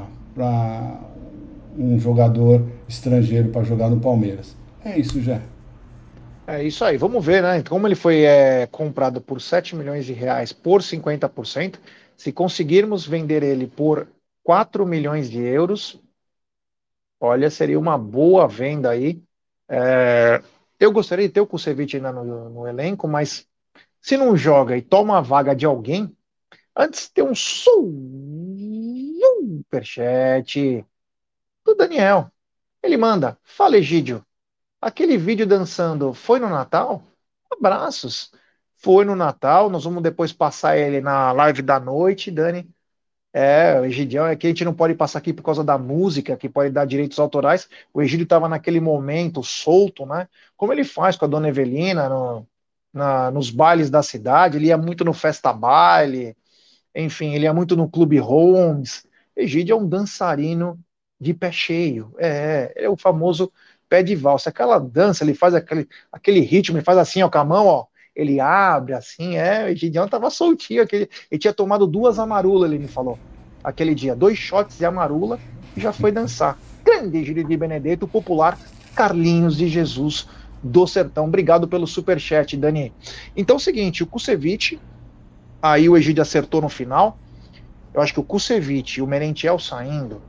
[1.79, 4.57] um jogador estrangeiro para jogar no Palmeiras.
[4.83, 5.41] É isso, já.
[6.49, 7.61] É isso aí, vamos ver, né?
[7.65, 11.81] Como ele foi é, comprado por 7 milhões de reais por 50%,
[12.17, 14.07] se conseguirmos vender ele por
[14.45, 16.01] 4 milhões de euros,
[17.19, 19.21] olha, seria uma boa venda aí.
[19.69, 20.41] É,
[20.79, 23.49] eu gostaria de ter o Kusevich ainda no, no, elenco, mas
[24.01, 26.17] se não joga e toma a vaga de alguém,
[26.77, 27.35] antes ter um
[29.65, 30.87] superchat
[31.65, 32.31] do Daniel.
[32.83, 34.25] Ele manda: Fala, Egídio.
[34.87, 37.03] Aquele vídeo dançando foi no Natal?
[37.51, 38.31] Abraços.
[38.77, 39.69] Foi no Natal.
[39.69, 42.71] Nós vamos depois passar ele na live da noite, Dani.
[43.33, 46.37] É, o Egidião é que a gente não pode passar aqui por causa da música,
[46.37, 47.69] que pode dar direitos autorais.
[47.93, 50.29] O Egídio estava naquele momento solto, né?
[50.57, 52.47] Como ele faz com a dona Evelina no,
[52.93, 56.37] na, nos bailes da cidade, ele ia muito no Festa Baile,
[56.95, 59.05] enfim, ele ia muito no Clube Holmes.
[59.35, 60.79] Egídio é um dançarino
[61.21, 62.15] de pé cheio.
[62.19, 63.53] É, é o famoso
[63.89, 64.51] pé de valsa.
[64.51, 67.87] Aquela dança, ele faz aquele, aquele ritmo, ele faz assim, ó, com a mão, ó.
[68.15, 69.65] Ele abre assim, é.
[69.65, 70.83] O Egidião tava soltinho.
[70.83, 73.19] Aquele, ele tinha tomado duas amarulas, ele me falou.
[73.63, 75.39] Aquele dia, dois shots de amarula
[75.77, 76.59] e já foi dançar.
[76.85, 78.59] Grande Egídio de Benedetto, popular
[78.95, 80.27] Carlinhos de Jesus
[80.63, 81.27] do Sertão.
[81.27, 82.93] Obrigado pelo super chat, Dani.
[83.37, 84.81] Então é o seguinte, o Kusevich,
[85.61, 87.19] aí o Egídio acertou no final.
[87.93, 90.23] Eu acho que o Kusevich e o Merentiel saindo,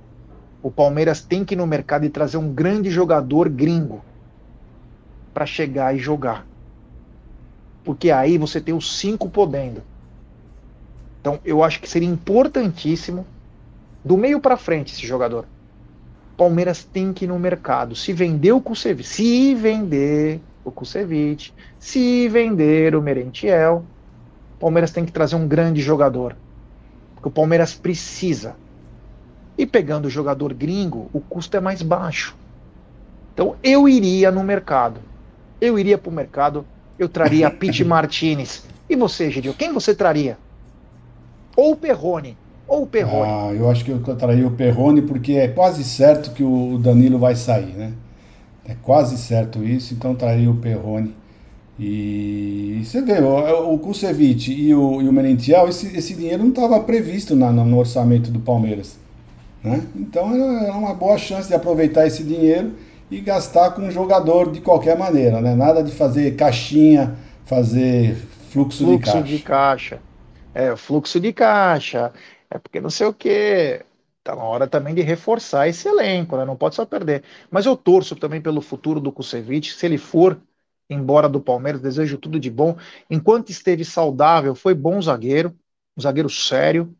[0.61, 4.03] o Palmeiras tem que ir no mercado e trazer um grande jogador gringo
[5.33, 6.45] para chegar e jogar.
[7.83, 9.81] Porque aí você tem os cinco podendo.
[11.21, 13.25] Então eu acho que seria importantíssimo
[14.03, 15.45] do meio para frente esse jogador.
[16.35, 17.95] Palmeiras tem que ir no mercado.
[17.95, 23.83] Se vender o Kusevich, se vender o Kusevich, se vender o Merentiel,
[24.59, 26.35] Palmeiras tem que trazer um grande jogador
[27.21, 28.55] que o Palmeiras precisa.
[29.57, 32.35] E pegando o jogador gringo, o custo é mais baixo.
[33.33, 34.99] Então eu iria no mercado.
[35.59, 36.65] Eu iria para o mercado,
[36.99, 38.63] eu traria Pete Martinez.
[38.89, 40.37] E você, Gidio, quem você traria?
[41.55, 42.37] Ou o Perrone.
[42.67, 43.31] Ou o Perrone.
[43.31, 47.17] Ah, eu acho que eu traria o Perrone porque é quase certo que o Danilo
[47.17, 47.93] vai sair, né?
[48.65, 51.15] É quase certo isso, então traria o Perrone.
[51.79, 56.49] E você vê, o, o Kusevich e o, e o Merentiel, esse, esse dinheiro não
[56.49, 58.97] estava previsto na, no orçamento do Palmeiras.
[59.67, 59.87] Né?
[59.95, 62.75] Então é uma boa chance de aproveitar esse dinheiro
[63.09, 65.41] e gastar com um jogador de qualquer maneira.
[65.41, 65.55] Né?
[65.55, 68.15] Nada de fazer caixinha, fazer
[68.51, 69.37] fluxo, fluxo de caixa.
[69.37, 70.05] de caixa.
[70.53, 72.13] É, fluxo de caixa.
[72.49, 73.85] É porque não sei o que.
[74.23, 76.45] Tá na hora também de reforçar esse elenco, né?
[76.45, 77.23] Não pode só perder.
[77.49, 79.73] Mas eu torço também pelo futuro do Kusevich.
[79.73, 80.41] Se ele for
[80.89, 82.77] embora do Palmeiras, desejo tudo de bom.
[83.09, 85.57] Enquanto esteve saudável, foi bom zagueiro,
[85.97, 86.96] um zagueiro sério.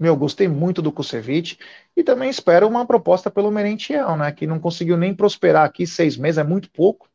[0.00, 1.58] Meu, gostei muito do Kusevich
[1.94, 4.32] e também espero uma proposta pelo Merentiel, né?
[4.32, 7.06] Que não conseguiu nem prosperar aqui seis meses, é muito pouco.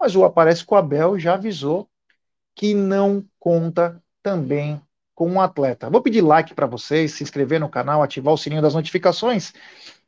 [0.00, 1.86] Mas o Aparece com Abel já avisou
[2.54, 4.80] que não conta também
[5.14, 5.90] com um atleta.
[5.90, 9.52] Vou pedir like para vocês, se inscrever no canal, ativar o sininho das notificações.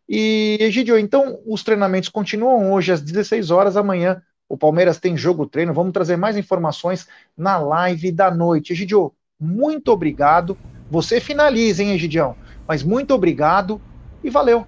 [0.08, 5.46] E, Egidio, então os treinamentos continuam hoje às 16 horas, amanhã o Palmeiras tem jogo
[5.46, 5.74] treino.
[5.74, 7.06] Vamos trazer mais informações
[7.36, 8.72] na live da noite.
[8.72, 10.56] Egidio, muito obrigado.
[10.91, 12.37] Você finaliza, hein, Egidião?
[12.66, 13.80] Mas muito obrigado
[14.22, 14.66] e valeu.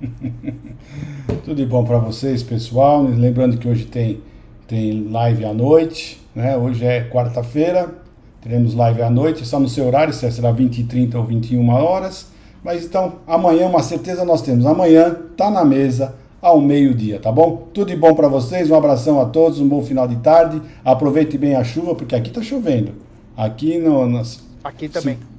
[1.44, 3.02] Tudo de bom para vocês, pessoal.
[3.02, 4.22] Lembrando que hoje tem,
[4.66, 6.56] tem live à noite, né?
[6.56, 7.94] Hoje é quarta-feira,
[8.40, 11.68] teremos live à noite, só no seu horário, se será 20 e 30 ou 21
[11.68, 12.32] horas.
[12.62, 14.64] Mas então, amanhã, uma certeza nós temos.
[14.64, 17.68] Amanhã tá na mesa ao meio-dia, tá bom?
[17.72, 20.60] Tudo de bom para vocês, um abração a todos, um bom final de tarde.
[20.84, 22.92] Aproveite bem a chuva, porque aqui tá chovendo.
[23.36, 24.06] Aqui no.
[24.06, 24.22] no
[24.62, 25.16] aqui também.
[25.16, 25.33] Se,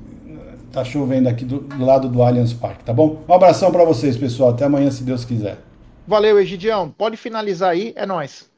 [0.75, 3.23] tá chovendo aqui do, do, lado do Allianz Parque, tá bom?
[3.27, 4.49] Um abração para vocês, pessoal.
[4.49, 5.57] Até amanhã, se Deus quiser.
[6.05, 6.89] Valeu, Egidião.
[6.89, 8.49] Pode finalizar aí, é nós.